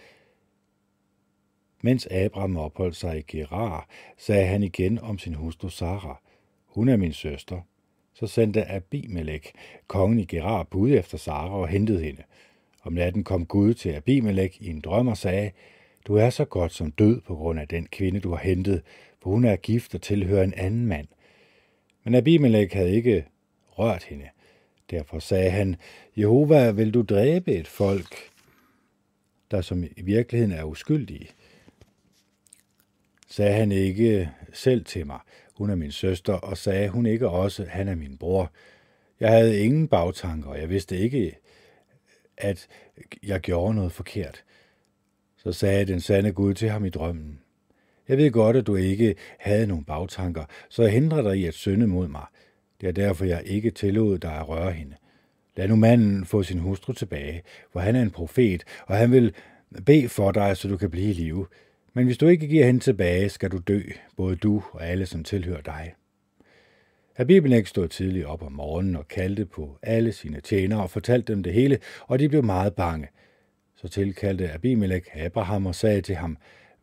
[1.82, 6.22] Mens Abraham opholdt sig i Gerar, sagde han igen om sin hustru Sara,
[6.66, 7.62] hun er min søster.
[8.14, 9.54] Så sendte Abimelech,
[9.88, 12.24] kongen i Gerar, bud efter Sara og hentede hende.
[12.84, 15.52] Om natten kom Gud til Abimelech i en drøm og sagde,
[16.08, 18.82] du er så godt som død på grund af den kvinde, du har hentet,
[19.22, 21.08] for hun er gift og tilhører en anden mand.
[22.04, 23.26] Men Abimelech havde ikke
[23.68, 24.26] rørt hende.
[24.92, 25.76] Derfor sagde han,
[26.18, 28.16] Jehova, vil du dræbe et folk,
[29.52, 31.30] der som i virkeligheden er uskyldige?
[33.30, 35.20] Sagde han ikke selv til mig,
[35.54, 38.52] hun er min søster, og sagde hun ikke også, han er min bror.
[39.20, 41.38] Jeg havde ingen bagtanker, og jeg vidste ikke,
[42.38, 42.68] at
[43.24, 44.44] jeg gjorde noget forkert.
[45.38, 47.40] Så sagde den sande Gud til ham i drømmen.
[48.08, 51.54] Jeg ved godt, at du ikke havde nogen bagtanker, så jeg hindrer dig i at
[51.54, 52.26] synde mod mig.
[52.82, 54.96] Det er derfor, jeg ikke tillod dig at røre hende.
[55.56, 57.42] Lad nu manden få sin hustru tilbage,
[57.74, 59.34] for han er en profet, og han vil
[59.86, 61.48] bede for dig, så du kan blive i live.
[61.94, 63.82] Men hvis du ikke giver hende tilbage, skal du dø,
[64.18, 65.94] både du og alle, som tilhører dig.
[67.18, 71.44] Abimelech stod tidligt op om morgenen og kaldte på alle sine tjenere og fortalte dem
[71.44, 73.08] det hele, og de blev meget bange.
[73.76, 76.38] Så tilkaldte Abimelech Abraham og sagde til ham,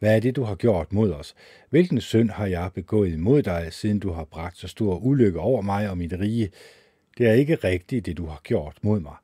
[0.04, 1.34] hvad er det, du har gjort mod os?
[1.70, 5.62] Hvilken synd har jeg begået imod dig, siden du har bragt så stor ulykke over
[5.62, 6.50] mig og mit rige?
[7.18, 9.14] Det er ikke rigtigt, det du har gjort mod mig.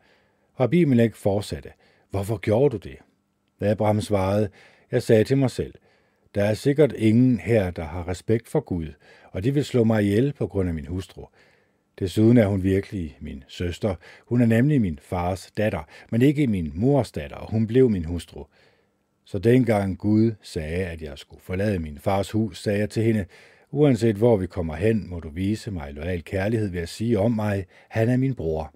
[0.60, 1.68] Rabbi Melek fortsatte,
[2.10, 2.96] hvorfor gjorde du det?
[3.60, 4.48] Da Abraham svarede,
[4.90, 5.74] jeg sagde til mig selv,
[6.34, 8.92] der er sikkert ingen her, der har respekt for Gud,
[9.30, 11.24] og de vil slå mig ihjel på grund af min hustru.
[11.98, 13.94] Desuden er hun virkelig min søster.
[14.26, 18.04] Hun er nemlig min fars datter, men ikke min mors datter, og hun blev min
[18.04, 18.44] hustru.
[19.30, 23.24] Så dengang Gud sagde, at jeg skulle forlade min fars hus, sagde jeg til hende,
[23.70, 27.32] uanset hvor vi kommer hen, må du vise mig loyal kærlighed ved at sige om
[27.32, 28.74] mig, han er min bror.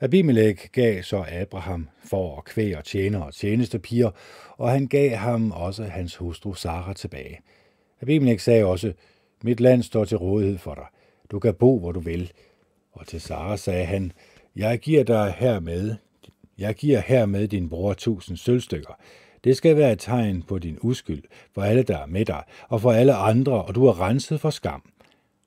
[0.00, 4.10] Abimelech gav så Abraham for og kvæg og tjener og tjenestepiger,
[4.56, 7.40] og han gav ham også hans hustru Sara tilbage.
[8.00, 8.92] Abimelech sagde også,
[9.42, 10.86] mit land står til rådighed for dig.
[11.30, 12.32] Du kan bo, hvor du vil.
[12.92, 14.12] Og til Sara sagde han,
[14.56, 15.94] jeg giver dig hermed,
[16.58, 19.00] jeg giver hermed din bror tusind sølvstykker.
[19.44, 21.22] Det skal være et tegn på din uskyld
[21.54, 24.50] for alle, der er med dig, og for alle andre, og du er renset for
[24.50, 24.82] skam.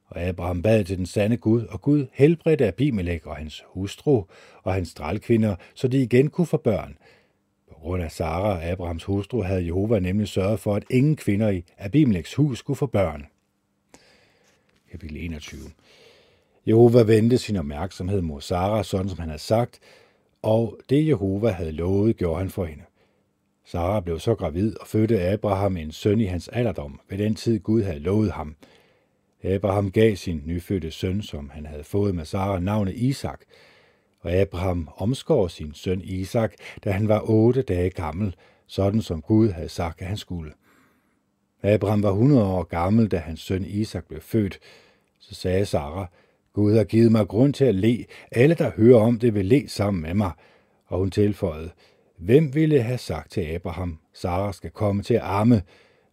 [0.08, 4.24] Og Abraham bad til den sande Gud, og Gud helbredte Abimelech og hans hustru
[4.64, 6.98] og hans stralkvinder, så de igen kunne få børn.
[7.70, 11.64] På grund af Sara, Abrahams hustru, havde Jehova nemlig sørget for, at ingen kvinder i
[11.78, 13.26] Abimelechs hus skulle få børn.
[14.92, 15.60] Kapitel 21
[16.68, 19.80] Jehova vendte sin opmærksomhed mod Sara, sådan som han havde sagt,
[20.42, 22.84] og det Jehova havde lovet, gjorde han for hende.
[23.72, 27.60] Sara blev så gravid og fødte Abraham en søn i hans alderdom, ved den tid
[27.60, 28.56] Gud havde lovet ham.
[29.44, 33.42] Abraham gav sin nyfødte søn, som han havde fået med Sara, navnet Isak,
[34.20, 36.54] og Abraham omskår sin søn Isak,
[36.84, 38.36] da han var otte dage gammel,
[38.68, 40.52] sådan som Gud havde sagt, at han skulle.
[41.64, 44.60] Abraham var 100 år gammel, da hans søn Isak blev født.
[45.20, 46.08] Så sagde Sara,
[46.54, 48.06] Gud har givet mig grund til at le.
[48.32, 50.32] Alle, der hører om det, vil le sammen med mig.
[50.86, 51.70] Og hun tilføjede,
[52.20, 55.62] Hvem ville have sagt til Abraham, Sara skal komme til at arme?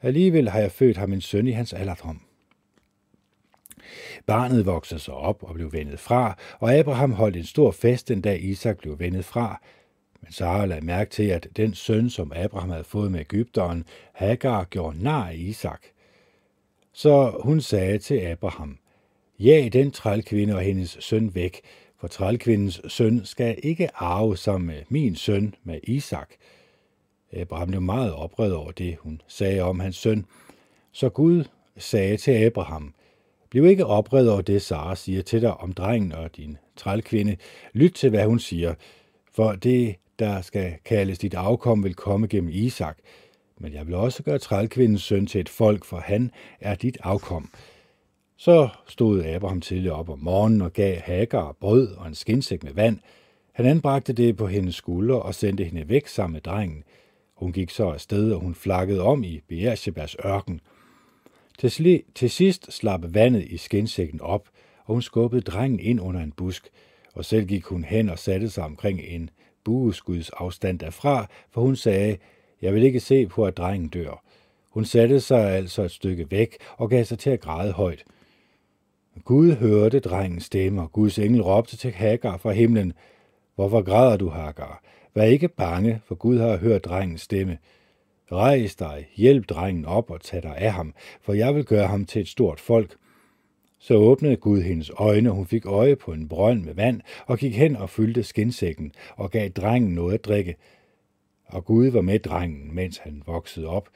[0.02, 2.20] Alligevel har jeg født ham en søn i hans alderdom.
[4.26, 8.20] Barnet voksede sig op og blev vendet fra, og Abraham holdt en stor fest den
[8.20, 9.60] dag Isak blev vendet fra.
[10.22, 14.64] Men Sara lagde mærke til, at den søn, som Abraham havde fået med Ægypteren, Hagar,
[14.64, 15.82] gjorde nar af Isak.
[16.92, 18.78] Så hun sagde til Abraham,
[19.38, 21.60] Ja, den trælkvinde og hendes søn væk,
[22.00, 26.30] for trælkvindens søn skal ikke arve sammen med min søn, med Isak.
[27.32, 30.26] Abraham blev meget oprevet over det, hun sagde om hans søn.
[30.92, 31.44] Så Gud
[31.76, 32.94] sagde til Abraham,
[33.50, 37.36] Bliv ikke oprevet over det, Sara siger til dig om drengen og din trælkvinde.
[37.72, 38.74] Lyt til, hvad hun siger,
[39.34, 42.98] for det, der skal kaldes dit afkom, vil komme gennem Isak.
[43.58, 46.30] Men jeg vil også gøre trælkvindens søn til et folk, for han
[46.60, 47.50] er dit afkom.
[48.38, 52.72] Så stod Abraham tidligere op om morgenen og gav Hagar brød og en skinsæk med
[52.72, 52.98] vand.
[53.52, 56.84] Han anbragte det på hendes skuldre og sendte hende væk sammen med drengen.
[57.34, 60.60] Hun gik så afsted, og hun flakkede om i Beershebas ørken.
[61.58, 64.48] Til, sli, til sidst slap vandet i skinsækken op,
[64.84, 66.68] og hun skubbede drengen ind under en busk,
[67.14, 69.30] og selv gik hun hen og satte sig omkring en
[69.64, 72.16] bueskuds afstand derfra, for hun sagde,
[72.62, 74.22] jeg vil ikke se på, at drengen dør.
[74.70, 78.04] Hun satte sig altså et stykke væk og gav sig til at græde højt.
[79.24, 82.92] Gud hørte drengens stemme, og Guds engel råbte til Hagar fra himlen,
[83.56, 84.82] Hvorfor græder du, Hagar?
[85.14, 87.58] Vær ikke bange, for Gud har hørt drengens stemme.
[88.32, 92.04] Rejs dig, hjælp drengen op og tag dig af ham, for jeg vil gøre ham
[92.04, 92.96] til et stort folk.
[93.78, 97.38] Så åbnede Gud hendes øjne, og hun fik øje på en brønd med vand, og
[97.38, 100.56] gik hen og fyldte skinsækken, og gav drengen noget at drikke.
[101.46, 103.88] Og Gud var med drengen, mens han voksede op.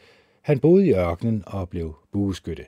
[0.42, 2.64] Han boede i ørkenen og blev bueskytte.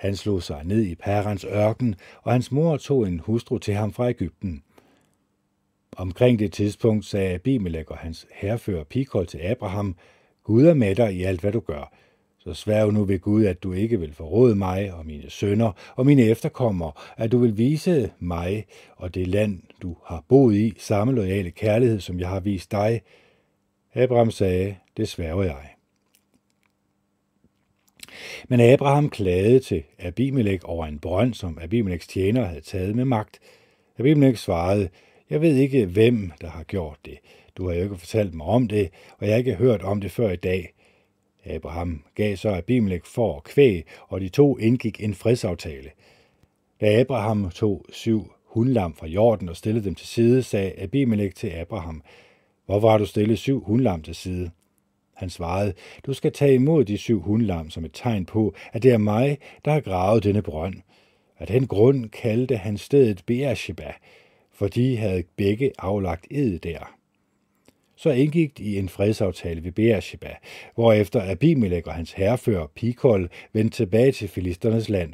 [0.00, 3.92] Han slog sig ned i Parans ørken, og hans mor tog en hustru til ham
[3.92, 4.62] fra Ægypten.
[5.96, 9.96] Omkring det tidspunkt sagde Abimelech og hans herfører Pikol til Abraham,
[10.44, 11.92] Gud er med dig i alt, hvad du gør.
[12.38, 16.06] Så sværg nu ved Gud, at du ikke vil forråde mig og mine sønner og
[16.06, 21.12] mine efterkommere, at du vil vise mig og det land, du har boet i, samme
[21.12, 23.00] loyale kærlighed, som jeg har vist dig.
[23.94, 25.69] Abraham sagde, det sværger jeg.
[28.48, 33.40] Men Abraham klagede til Abimelech over en brønd, som Abimelechs tjener havde taget med magt.
[33.98, 34.88] Abimelech svarede,
[35.30, 37.18] jeg ved ikke, hvem der har gjort det.
[37.56, 40.10] Du har jo ikke fortalt mig om det, og jeg har ikke hørt om det
[40.10, 40.72] før i dag.
[41.44, 45.90] Abraham gav så Abimelech for og kvæg, og de to indgik en fredsaftale.
[46.80, 51.48] Da Abraham tog syv hundlam fra jorden og stillede dem til side, sagde Abimelech til
[51.48, 52.02] Abraham,
[52.66, 54.50] Hvorfor har du stillet syv hundlam til side?
[55.20, 55.72] Han svarede,
[56.06, 59.38] du skal tage imod de syv hundlam som et tegn på, at det er mig,
[59.64, 60.74] der har gravet denne brønd.
[61.38, 63.92] Af den grund kaldte han stedet Beersheba,
[64.52, 66.96] for de havde begge aflagt ed der.
[67.96, 70.34] Så indgik de en fredsaftale ved Beersheba,
[70.74, 75.12] hvorefter Abimelech og hans herrefører Pikol vendte tilbage til filisternes land.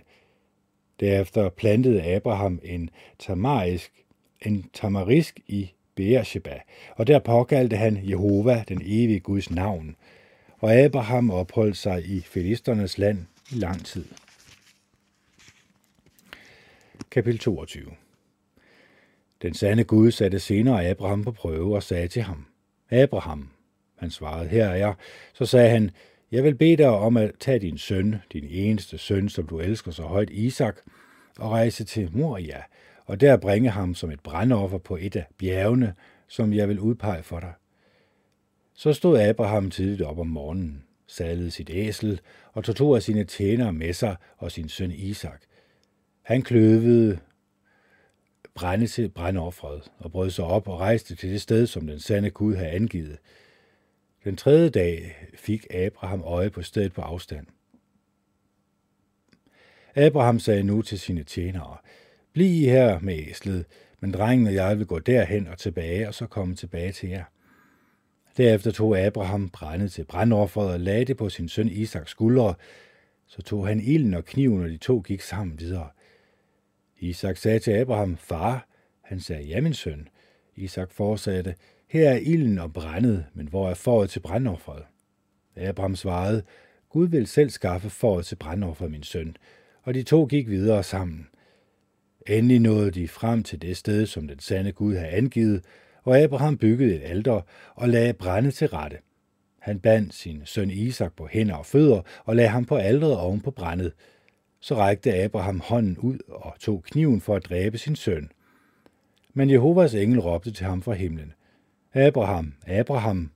[1.00, 3.92] Derefter plantede Abraham en tamarisk,
[4.42, 6.60] en tamarisk i Beersheba,
[6.96, 9.96] og der påkaldte han Jehova, den evige Guds navn.
[10.58, 13.18] Og Abraham opholdt sig i filisternes land
[13.52, 14.04] i lang tid.
[17.10, 17.90] Kapitel 22
[19.42, 22.46] Den sande Gud satte senere Abraham på prøve og sagde til ham,
[22.90, 23.48] Abraham,
[23.98, 24.94] han svarede, her er jeg.
[25.32, 25.90] Så sagde han,
[26.32, 29.90] jeg vil bede dig om at tage din søn, din eneste søn, som du elsker
[29.90, 30.76] så højt, Isak,
[31.38, 32.62] og rejse til Moria,
[33.06, 35.94] og der bringe ham som et brandoffer på et af bjergene,
[36.28, 37.52] som jeg vil udpege for dig.
[38.74, 42.20] Så stod Abraham tidligt op om morgenen, sadlede sit æsel
[42.52, 45.42] og tog to af sine tjenere med sig og sin søn Isak.
[46.22, 47.18] Han kløvede
[48.54, 52.30] brænde til brændoffret og brød sig op og rejste til det sted, som den sande
[52.30, 53.18] Gud havde angivet.
[54.24, 57.46] Den tredje dag fik Abraham øje på stedet på afstand.
[59.94, 61.76] Abraham sagde nu til sine tjenere,
[62.36, 63.64] Bliv her med æslet,
[64.00, 67.24] men drengen og jeg vil gå derhen og tilbage, og så komme tilbage til jer.
[68.36, 72.54] Derefter tog Abraham brændet til brændofferet og lagde det på sin søn Isaks skuldre.
[73.26, 75.88] Så tog han ilden og kniven, og de to gik sammen videre.
[76.98, 78.68] Isak sagde til Abraham, far,
[79.02, 80.08] han sagde, ja min søn.
[80.56, 81.54] Isak fortsatte,
[81.88, 84.84] her er ilden og brændet, men hvor er foråret til brændofferet?
[85.56, 86.42] Abraham svarede,
[86.88, 89.36] Gud vil selv skaffe foråret til brændofferet, min søn.
[89.82, 91.28] Og de to gik videre sammen.
[92.28, 95.64] Endelig nåede de frem til det sted, som den sande Gud havde angivet,
[96.02, 97.40] og Abraham byggede et alter
[97.74, 98.96] og lagde brænde til rette.
[99.58, 103.40] Han bandt sin søn Isak på hænder og fødder og lagde ham på alderet oven
[103.40, 103.92] på brændet.
[104.60, 108.30] Så rækte Abraham hånden ud og tog kniven for at dræbe sin søn.
[109.34, 111.32] Men Jehovas engel råbte til ham fra himlen.
[111.94, 113.30] Abraham, Abraham.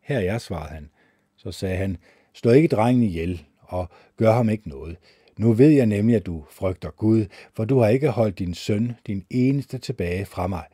[0.00, 0.90] Her er jeg, svarede han.
[1.36, 1.96] Så sagde han,
[2.34, 4.96] slå ikke drengen ihjel, og gør ham ikke noget.
[5.38, 8.92] Nu ved jeg nemlig, at du frygter Gud, for du har ikke holdt din søn,
[9.06, 10.64] din eneste, tilbage fra mig.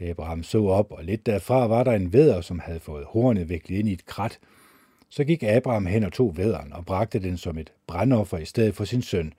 [0.00, 3.78] Abraham så op, og lidt derfra var der en væder, som havde fået hornet viklet
[3.78, 4.38] ind i et krat.
[5.08, 8.74] Så gik Abraham hen og tog væderen og bragte den som et brandoffer i stedet
[8.74, 9.32] for sin søn.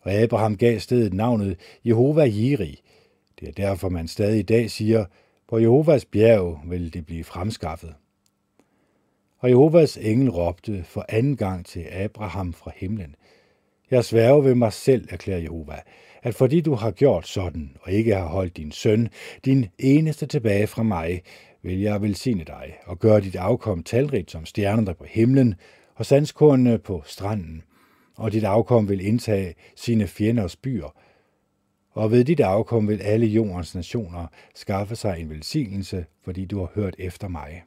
[0.00, 2.80] Og Abraham gav stedet navnet Jehova Jiri.
[3.40, 5.04] Det er derfor, man stadig i dag siger,
[5.48, 7.94] på Jehovas bjerg vil det blive fremskaffet.
[9.38, 13.16] Og Jehovas engel råbte for anden gang til Abraham fra himlen.
[13.94, 15.76] Jeg sværger ved mig selv, erklærer Jehova,
[16.22, 19.08] at fordi du har gjort sådan, og ikke har holdt din søn,
[19.44, 21.22] din eneste tilbage fra mig,
[21.62, 25.54] vil jeg velsigne dig og gøre dit afkom talrigt som stjernerne på himlen
[25.94, 27.62] og sandskornene på stranden,
[28.16, 30.96] og dit afkom vil indtage sine fjenders byer,
[31.90, 36.70] og ved dit afkom vil alle jordens nationer skaffe sig en velsignelse, fordi du har
[36.74, 37.62] hørt efter mig.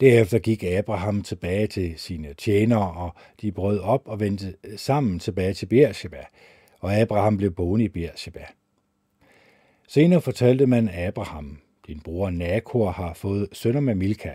[0.00, 5.18] Derefter gik Abraham tilbage til sine tjenere, og de brød op og vendte øh, sammen
[5.18, 6.24] tilbage til Beersheba,
[6.80, 8.44] og Abraham blev boende i Beersheba.
[9.88, 14.34] Senere fortalte man Abraham, din bror Nakor har fået sønner med Milka.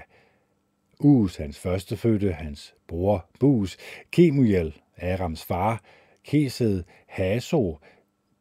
[0.99, 3.77] Us, hans førstefødte, hans bror Bus,
[4.11, 5.83] Kemuel, Arams far,
[6.23, 7.79] Kesed, Haso,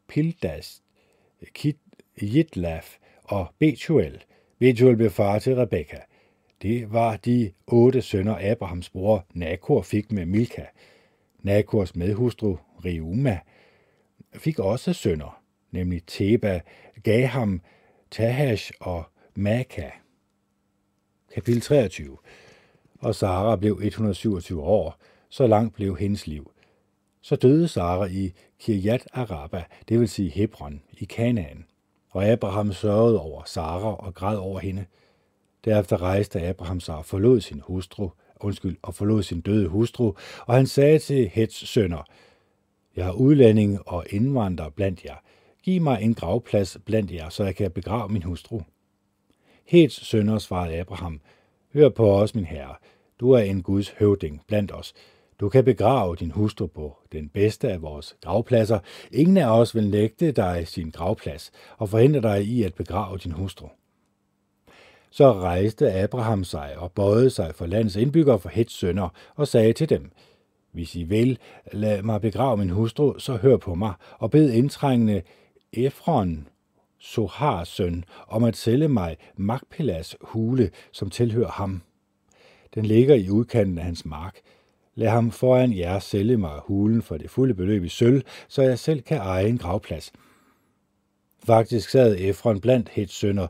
[0.09, 0.83] Pildas,
[1.53, 1.77] Kit,
[2.23, 4.25] Jitlaf og Betuel.
[4.59, 5.97] Betuel blev far til Rebekka.
[6.63, 10.65] Det var de otte sønner, Abrahams bror Nakor fik med Milka.
[11.43, 13.39] Nakors medhustru, Reuma,
[14.35, 16.61] fik også sønner, nemlig Teba,
[17.03, 17.61] Gaham,
[18.11, 19.05] Tahash og
[19.35, 19.91] Maka.
[21.35, 22.17] Kapitel 23
[22.99, 24.97] Og Sara blev 127 år,
[25.29, 26.53] så langt blev hendes liv.
[27.21, 31.65] Så døde Sara i Kirjat Araba, det vil sige Hebron, i Kanaan.
[32.11, 34.87] Og Abraham sørgede over Sara og græd over hende–
[35.69, 38.11] Derefter rejste Abraham sig og forlod sin hustru,
[38.41, 40.13] undskyld, og forlod sin døde hustru,
[40.47, 42.03] og han sagde til Hets sønner,
[42.97, 45.15] Jeg er udlænding og indvandrer blandt jer.
[45.63, 48.61] Giv mig en gravplads blandt jer, så jeg kan begrave min hustru.
[49.65, 51.21] Hets sønner svarede Abraham,
[51.75, 52.75] Hør på os, min herre.
[53.21, 54.95] Du er en Guds høvding blandt os.
[55.41, 58.79] Du kan begrave din hustru på den bedste af vores gravpladser.
[59.13, 63.33] Ingen af os vil nægte dig sin gravplads og forhindre dig i at begrave din
[63.33, 63.69] hustru.
[65.11, 69.73] Så rejste Abraham sig og bøjede sig for landets indbyggere for Hets sønner og sagde
[69.73, 70.11] til dem,
[70.73, 71.39] Hvis I vil,
[71.73, 75.23] lad mig begrave min hustru, så hør på mig, og bed indtrængende
[75.73, 76.49] Efron,
[76.99, 81.83] Sohars søn, om at sælge mig Magpelas hule, som tilhører ham.
[82.75, 84.37] Den ligger i udkanten af hans mark.
[84.95, 88.79] Lad ham foran jer sælge mig hulen for det fulde beløb i sølv, så jeg
[88.79, 90.13] selv kan eje en gravplads.
[91.49, 93.47] Faktisk sad Efron blandt hetsønder,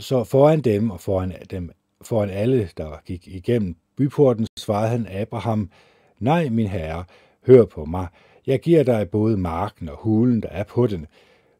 [0.00, 1.70] så foran dem og foran, dem,
[2.02, 5.70] foran alle, der gik igennem byporten, svarede han Abraham,
[6.18, 7.04] Nej, min herre,
[7.46, 8.06] hør på mig.
[8.46, 11.06] Jeg giver dig både marken og hulen, der er på den.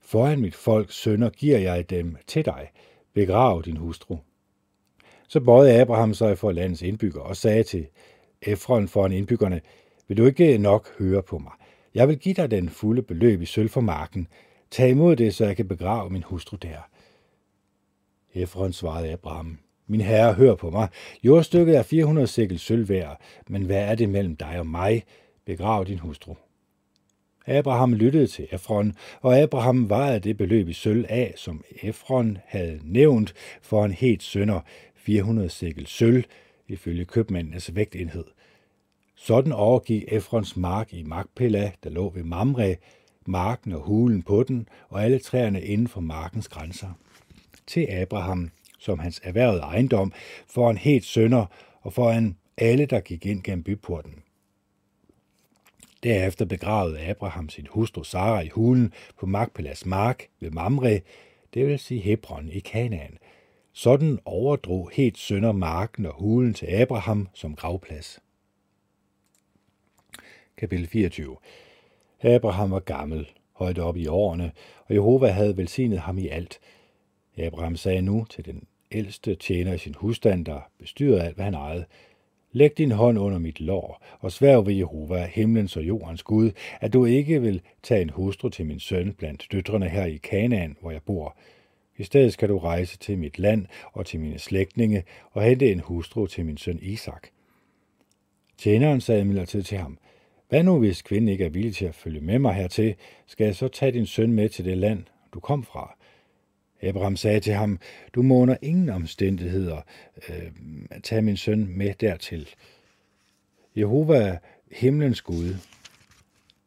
[0.00, 2.68] Foran mit folks sønner giver jeg dem til dig.
[3.14, 4.16] Begrav din hustru.
[5.28, 7.86] Så bøjede Abraham sig for landets indbyggere og sagde til
[8.42, 9.60] Efron foran indbyggerne,
[10.08, 11.52] vil du ikke nok høre på mig?
[11.94, 14.28] Jeg vil give dig den fulde beløb i sølv for marken.
[14.70, 16.88] Tag imod det, så jeg kan begrave min hustru der.
[18.34, 20.88] Efron svarede Abraham, min herre, hør på mig.
[21.24, 25.04] Jordstykket er 400 sikkel sølvvær, men hvad er det mellem dig og mig?
[25.44, 26.34] Begrav din hustru.
[27.46, 32.80] Abraham lyttede til Efron, og Abraham vejede det beløb i sølv af, som Efron havde
[32.84, 34.60] nævnt for en helt sønder,
[34.94, 36.24] 400 sikkel sølv,
[36.68, 38.24] ifølge købmændenes vægtenhed.
[39.14, 42.76] Sådan overgik Efrons mark i Magpela, der lå ved Mamre,
[43.26, 46.92] marken og hulen på den, og alle træerne inden for markens grænser.
[47.66, 50.12] Til Abraham, som hans erhvervede ejendom,
[50.46, 51.46] for en helt sønder
[51.82, 54.22] og foran alle, der gik ind gennem byporten.
[56.02, 61.00] Derefter begravede Abraham sin hustru Sara i hulen på Magpelas mark ved Mamre,
[61.54, 63.18] det vil sige Hebron i Kanaan.
[63.72, 68.20] Sådan overdrog helt sønder marken og hulen til Abraham som gravplads.
[70.56, 71.36] Kapitel 24
[72.22, 74.52] Abraham var gammel, højt op i årene,
[74.86, 76.60] og Jehova havde velsignet ham i alt.
[77.38, 81.54] Abraham sagde nu til den ældste tjener i sin husstand, der bestyrede alt, hvad han
[81.54, 81.84] ejede,
[82.52, 86.50] Læg din hånd under mit lår, og sværg ved Jehova, himlens og jordens Gud,
[86.80, 90.76] at du ikke vil tage en hustru til min søn blandt døtrene her i Kanaan,
[90.80, 91.36] hvor jeg bor.
[91.96, 95.80] I stedet skal du rejse til mit land og til mine slægtninge og hente en
[95.80, 97.26] hustru til min søn Isak.
[98.58, 99.98] Tjeneren sagde imidlertid til ham,
[100.50, 102.94] hvad nu hvis kvinden ikke er villig til at følge med mig hertil,
[103.26, 105.96] skal jeg så tage din søn med til det land, du kom fra?
[106.82, 107.78] Abraham sagde til ham,
[108.14, 109.80] du må under ingen omstændigheder
[110.28, 110.52] øh,
[111.02, 112.48] tage min søn med dertil.
[113.76, 114.38] Jehova,
[114.72, 115.54] himlens Gud,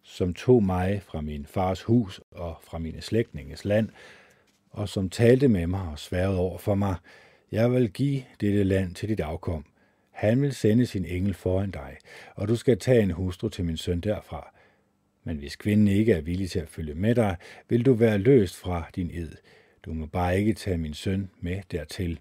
[0.04, 3.90] som tog mig fra min fars hus og fra mine slægtninges land,
[4.70, 6.96] og som talte med mig og sværede over for mig,
[7.52, 9.66] jeg vil give dette land til dit afkom.
[10.14, 11.98] Han vil sende sin engel foran dig,
[12.36, 14.54] og du skal tage en hustru til min søn derfra.
[15.24, 17.38] Men hvis kvinden ikke er villig til at følge med dig,
[17.70, 19.32] vil du være løst fra din ed.
[19.86, 22.20] Du må bare ikke tage min søn med dertil.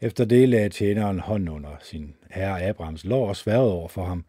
[0.00, 4.24] Efter det lagde tjeneren hånden under sin herre Abrahams lår og sværede over for ham.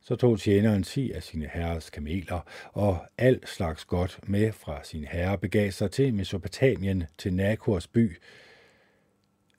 [0.00, 2.40] Så tog tjeneren ti af sine herres kameler
[2.72, 8.18] og al slags godt med fra sin herre begav sig til Mesopotamien til Nakors by.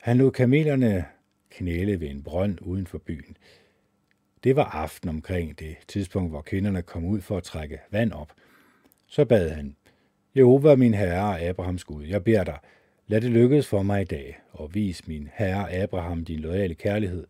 [0.00, 1.04] Han lod kamelerne
[1.56, 3.36] knæle ved en brønd uden for byen.
[4.44, 8.32] Det var aften omkring det tidspunkt, hvor kvinderne kom ud for at trække vand op.
[9.06, 9.76] Så bad han,
[10.36, 12.58] Jehova, min herre Abrahams Gud, jeg beder dig,
[13.06, 17.26] lad det lykkes for mig i dag, og vis min herre Abraham din loyale kærlighed.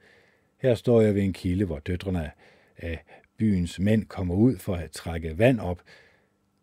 [0.58, 2.30] Her står jeg ved en kilde, hvor døtrene
[2.76, 3.04] af
[3.36, 5.82] byens mænd kommer ud for at trække vand op.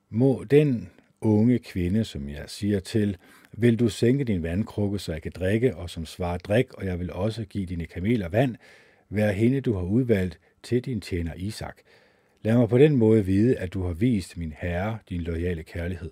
[0.09, 0.89] Må den
[1.21, 3.17] unge kvinde, som jeg siger til,
[3.53, 6.99] vil du sænke din vandkrukke, så jeg kan drikke, og som svar drik, og jeg
[6.99, 8.55] vil også give dine kameler vand,
[9.09, 11.77] vær hende, du har udvalgt til din tjener Isak.
[12.41, 16.11] Lad mig på den måde vide, at du har vist min herre din loyale kærlighed.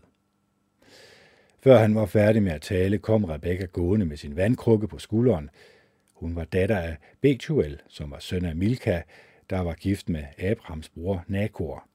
[1.63, 5.49] Før han var færdig med at tale, kom Rebekka gående med sin vandkrukke på skulderen.
[6.13, 9.01] Hun var datter af Betuel, som var søn af Milka,
[9.49, 11.87] der var gift med Abrahams bror Nakor.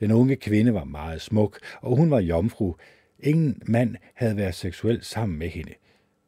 [0.00, 2.74] Den unge kvinde var meget smuk, og hun var jomfru.
[3.20, 5.74] Ingen mand havde været seksuelt sammen med hende.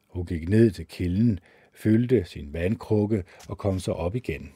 [0.07, 1.39] Hun gik ned til kilden,
[1.73, 4.51] fyldte sin vandkrukke og kom så op igen.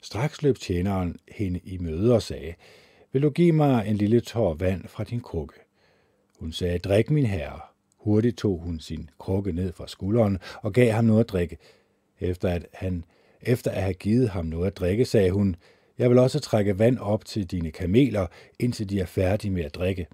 [0.00, 2.54] Straks løb tjeneren hende i møde og sagde,
[3.12, 5.54] vil du give mig en lille tår vand fra din krukke?
[6.38, 7.60] Hun sagde, drik min herre.
[7.96, 11.58] Hurtigt tog hun sin krukke ned fra skulderen og gav ham noget at drikke.
[12.20, 13.04] Efter at, han,
[13.42, 15.56] efter at have givet ham noget at drikke, sagde hun,
[15.98, 18.26] jeg vil også trække vand op til dine kameler,
[18.58, 20.06] indtil de er færdige med at drikke.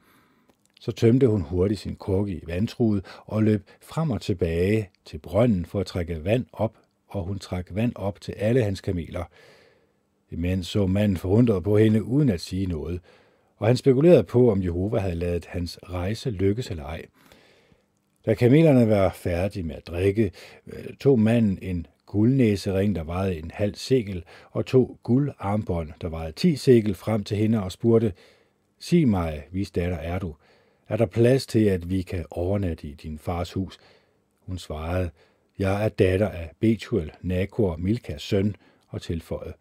[0.81, 5.67] Så tømte hun hurtigt sin krukke i vandtruet og løb frem og tilbage til brønden
[5.67, 6.77] for at trække vand op,
[7.09, 9.25] og hun trak vand op til alle hans kameler.
[10.31, 13.01] Imens så manden forundret på hende uden at sige noget
[13.57, 17.05] og han spekulerede på, om Jehova havde lavet hans rejse lykkes eller ej.
[18.27, 20.33] Da kamelerne var færdige med at drikke,
[20.67, 26.33] øh, tog manden en guldnæsering, der vejede en halv sikkel, og to guldarmbånd, der vejede
[26.33, 28.13] ti sikkel, frem til hende og spurgte,
[28.79, 30.35] Sig mig, hvis datter er du?
[30.89, 33.79] Er der plads til, at vi kan overnatte i din fars hus?
[34.47, 35.11] Hun svarede,
[35.59, 38.57] Jeg er datter af Betuel, Nakor, Milkas søn,
[38.89, 39.55] og tilføjede,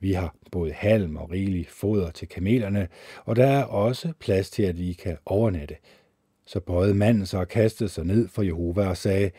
[0.00, 2.88] Vi har både halm og rigelig foder til kamelerne,
[3.24, 5.76] og der er også plads til, at vi kan overnatte.
[6.46, 9.30] Så bøjede manden sig og kastede sig ned for Jehova og sagde,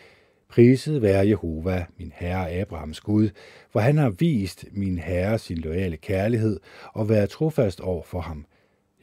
[0.50, 3.30] Priset være Jehova, min herre Abrahams Gud,
[3.70, 6.60] for han har vist min herre sin loyale kærlighed
[6.94, 8.46] og været trofast over for ham.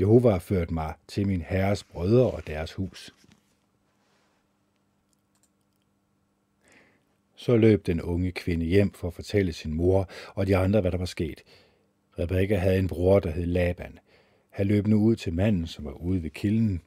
[0.00, 3.14] Jehova har ført mig til min herres brødre og deres hus.
[7.34, 10.92] Så løb den unge kvinde hjem for at fortælle sin mor og de andre, hvad
[10.92, 11.42] der var sket.
[12.18, 13.98] Rebekka havde en bror, der hed Laban.
[14.50, 16.82] Han løb nu ud til manden, som var ude ved kilden.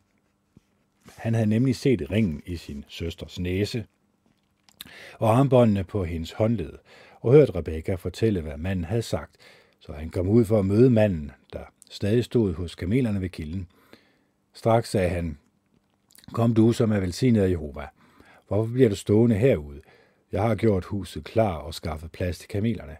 [1.18, 3.86] Han havde nemlig set ringen i sin søsters næse
[5.20, 6.74] og armbåndene på hendes håndled,
[7.22, 9.36] og hørt Rebekka fortælle, hvad manden havde sagt,
[9.80, 11.64] så han kom ud for at møde manden, der
[11.94, 13.68] stadig stod hos kamelerne ved kilden.
[14.54, 15.38] Straks sagde han,
[16.32, 17.88] Kom du, som er velsignet af Jehova.
[18.48, 19.82] Hvorfor bliver du stående herude?
[20.32, 22.98] Jeg har gjort huset klar og skaffet plads til kamelerne.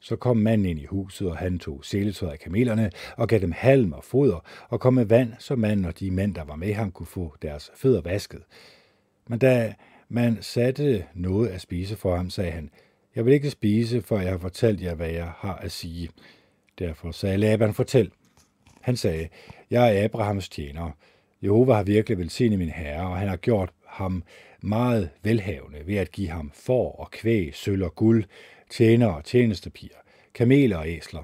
[0.00, 3.52] Så kom manden ind i huset, og han tog seletøjet af kamelerne og gav dem
[3.52, 6.74] halm og foder og kom med vand, så manden og de mænd, der var med
[6.74, 8.42] ham, kunne få deres fødder vasket.
[9.28, 9.74] Men da
[10.08, 12.70] man satte noget at spise for ham, sagde han,
[13.14, 16.08] jeg vil ikke spise, før jeg har fortalt jer, hvad jeg har at sige.
[16.78, 18.10] Derfor sagde Laban, fortæl.
[18.80, 19.28] Han sagde,
[19.70, 20.90] jeg er Abrahams tjener.
[21.42, 24.22] Jehova har virkelig velsignet min herre, og han har gjort ham
[24.60, 28.24] meget velhavende ved at give ham får og kvæg, sølv og guld,
[28.70, 29.96] tjener og tjenestepiger,
[30.34, 31.22] kameler og æsler.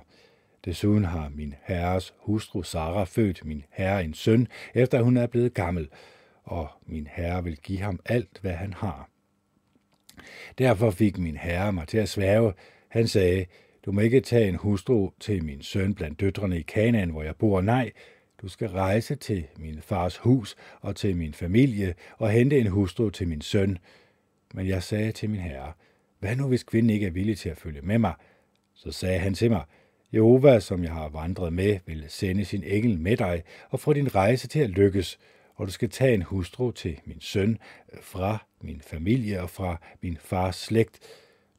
[0.65, 5.55] Desuden har min herres hustru Sara født min herre en søn, efter hun er blevet
[5.55, 5.89] gammel,
[6.45, 9.11] og min herre vil give ham alt, hvad han har.
[10.59, 12.53] Derfor fik min herre mig til at svæve.
[12.89, 13.47] Han sagde,
[13.85, 17.37] du må ikke tage en hustru til min søn blandt døtrene i Kanaan, hvor jeg
[17.37, 17.61] bor.
[17.61, 17.93] Nej,
[18.43, 23.11] du skal rejse til min fars hus og til min familie og hente en hustru
[23.11, 23.79] til min søn.
[24.55, 25.73] Men jeg sagde til min herre,
[26.19, 28.15] hvad nu hvis kvinden ikke er villig til at følge med mig?
[28.75, 29.65] Så sagde han til mig,
[30.15, 34.15] Jehova, som jeg har vandret med, vil sende sin engel med dig og få din
[34.15, 35.19] rejse til at lykkes,
[35.55, 37.59] og du skal tage en hustru til min søn
[37.93, 40.99] øh, fra min familie og fra min fars slægt.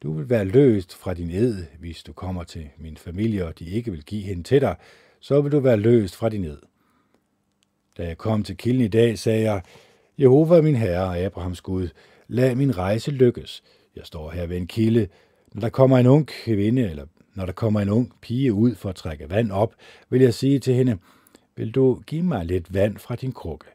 [0.06, 3.66] Du vil være løst fra din ed, hvis du kommer til min familie, og de
[3.66, 4.76] ikke vil give hende til dig,
[5.20, 6.58] så vil du være løst fra din ed.
[7.98, 9.62] Da jeg kom til kilden i dag, sagde jeg,
[10.18, 11.88] Jehova min herre, Abrahams Gud,
[12.28, 13.64] lad min rejse lykkes.
[13.96, 15.08] Jeg står her ved en kilde.
[15.54, 18.90] Når der kommer en ung kvinde, eller når der kommer en ung pige ud for
[18.90, 19.76] at trække vand op,
[20.10, 20.98] vil jeg sige til hende,
[21.56, 23.66] vil du give mig lidt vand fra din krukke?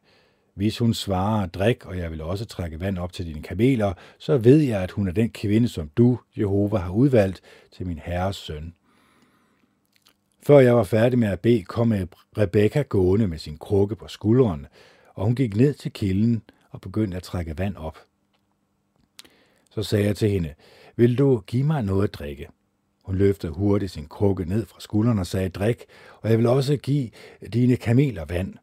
[0.60, 4.38] Hvis hun svarer, drik, og jeg vil også trække vand op til dine kameler, så
[4.38, 7.40] ved jeg, at hun er den kvinde, som du, Jehova, har udvalgt
[7.72, 8.74] til min herres søn.
[10.42, 11.92] Før jeg var færdig med at bede, kom
[12.38, 14.66] Rebekka gående med sin krukke på skulderen,
[15.14, 17.98] og hun gik ned til kilden og begyndte at trække vand op.
[19.70, 20.54] Så sagde jeg til hende,
[20.96, 22.48] vil du give mig noget at drikke?
[23.04, 25.84] Hun løftede hurtigt sin krukke ned fra skulderen og sagde, drik,
[26.20, 27.10] og jeg vil også give
[27.52, 28.54] dine kameler vand.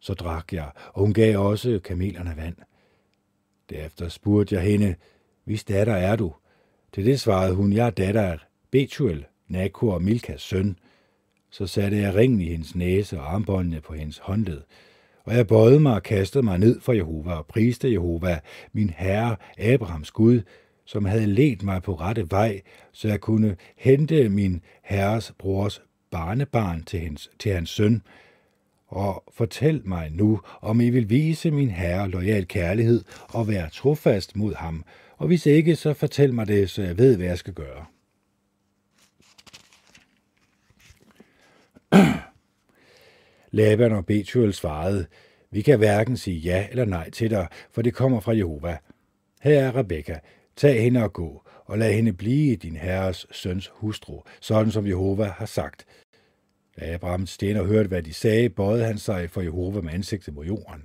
[0.00, 2.56] Så drak jeg, og hun gav også kamelerne vand.
[3.70, 4.94] Derefter spurgte jeg hende,
[5.44, 6.34] hvis datter er du?
[6.92, 8.38] Til det svarede hun, jeg er datter af
[8.70, 10.78] Betuel, Nakor og Milkas søn.
[11.50, 14.62] Så satte jeg ringen i hendes næse og armbåndene på hendes håndled,
[15.24, 18.40] og jeg bøjede mig og kastede mig ned for Jehova og priste Jehova,
[18.72, 20.40] min herre Abrahams Gud,
[20.84, 22.60] som havde ledt mig på rette vej,
[22.92, 28.02] så jeg kunne hente min herres brors barnebarn til hans, til hans søn,
[28.88, 34.36] og fortæl mig nu, om I vil vise min herre lojal kærlighed og være trofast
[34.36, 34.84] mod ham,
[35.16, 37.84] og hvis ikke, så fortæl mig det, så jeg ved, hvad jeg skal gøre.
[43.50, 45.06] Laban og Betuel svarede,
[45.50, 48.78] vi kan hverken sige ja eller nej til dig, for det kommer fra Jehova.
[49.42, 50.18] Her er Rebekka,
[50.56, 55.24] tag hende og gå, og lad hende blive din herres søns hustru, sådan som Jehova
[55.24, 55.86] har sagt.
[56.80, 60.44] Da Abraham tjener hørte, hvad de sagde, bøjede han sig for Jehova med ansigtet mod
[60.44, 60.84] jorden.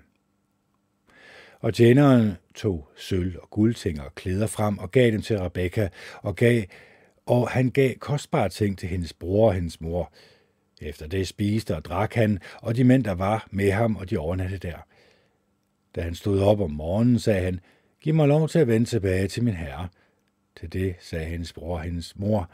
[1.59, 5.87] Og tjeneren tog sølv og guldting og klæder frem og gav dem til Rebekka,
[6.21, 6.63] og, gav,
[7.25, 10.13] og han gav kostbare ting til hendes bror og hendes mor.
[10.81, 14.17] Efter det spiste og drak han, og de mænd, der var med ham, og de
[14.17, 14.77] overnattede der.
[15.95, 17.59] Da han stod op om morgenen, sagde han,
[18.01, 19.87] Giv mig lov til at vende tilbage til min herre.
[20.59, 22.49] Til det sagde hendes bror og hendes mor,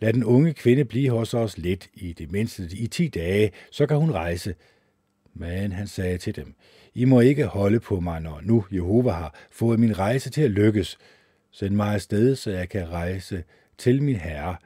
[0.00, 3.86] Lad den unge kvinde blive hos os lidt i det mindste i ti dage, så
[3.86, 4.54] kan hun rejse.
[5.34, 6.54] Men han sagde til dem,
[6.94, 10.50] I må ikke holde på mig, når nu Jehova har fået min rejse til at
[10.50, 10.98] lykkes.
[11.52, 13.44] Send mig afsted, så jeg kan rejse
[13.78, 14.56] til min herre.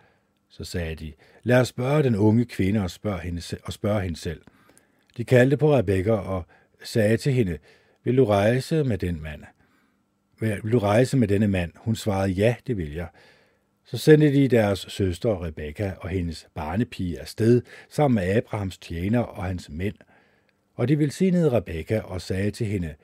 [0.49, 1.13] Så sagde de,
[1.43, 4.43] lad os spørge den unge kvinde og spørge hende, og spørge hende selv.
[5.17, 6.47] De kaldte på Rebekka og
[6.83, 7.59] sagde til hende,
[8.05, 9.43] vil du rejse med den mand?
[10.41, 11.73] vil du rejse med denne mand?
[11.77, 13.09] Hun svarede, ja, det vil jeg.
[13.87, 19.45] Så sendte de deres søster Rebekka og hendes barnepige afsted sammen med Abrahams tjener og
[19.45, 19.95] hans mænd.
[20.75, 22.95] Og de velsignede Rebekka og sagde til hende,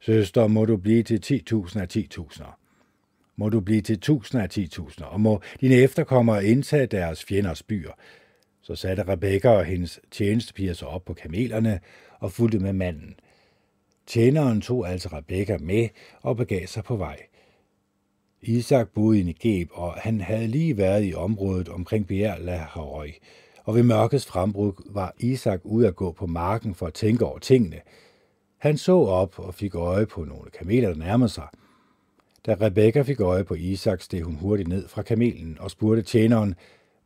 [0.00, 2.44] Søster, må du blive til 10.000 af 10.000.
[3.36, 7.92] Må du blive til tusinder af 10.000, og må dine efterkommere indtage deres fjenders byer.
[8.62, 11.80] Så satte Rebekka og hendes tjenestepiger sig op på kamelerne
[12.18, 13.14] og fulgte med manden.
[14.06, 15.88] Tjeneren tog altså Rebekka med
[16.20, 17.27] og begav sig på vej.
[18.42, 23.10] Isak boede i Negeb, og han havde lige været i området omkring Bjerla Harøj.
[23.64, 27.38] Og ved mørkets frembrud var Isak ude at gå på marken for at tænke over
[27.38, 27.80] tingene.
[28.58, 31.48] Han så op og fik øje på nogle kameler, der nærmede sig.
[32.46, 36.54] Da Rebekka fik øje på Isak, steg hun hurtigt ned fra kamelen og spurgte tjeneren,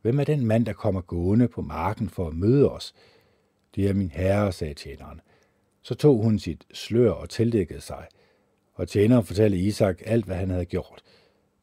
[0.01, 2.93] hvem er den mand, der kommer gående på marken for at møde os?
[3.75, 5.21] Det er min herre, sagde tjeneren.
[5.81, 8.07] Så tog hun sit slør og tildækkede sig.
[8.73, 11.03] Og tjeneren fortalte Isak alt, hvad han havde gjort.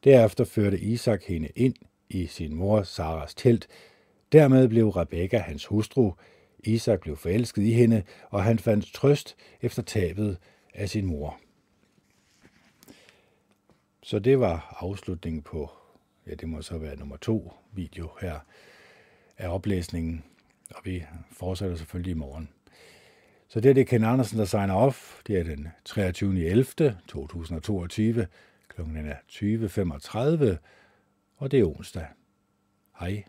[0.05, 1.75] Derefter førte Isak hende ind
[2.09, 3.69] i sin mor Saras telt.
[4.33, 6.13] Dermed blev Rebekka hans hustru.
[6.65, 10.39] Isak blev forelsket i hende, og han fandt trøst efter tabet
[10.75, 11.41] af sin mor.
[14.03, 15.71] Så det var afslutningen på,
[16.27, 18.39] ja det må så være nummer to video her
[19.39, 20.25] af oplæsningen,
[20.71, 22.49] og vi fortsætter selvfølgelig i morgen.
[23.49, 25.21] Så det er det Ken Andersen, der signer off.
[25.27, 26.35] Det er den 23.
[28.71, 30.59] Klokken er 20.35,
[31.37, 32.07] og det er onsdag.
[32.99, 33.25] Hej.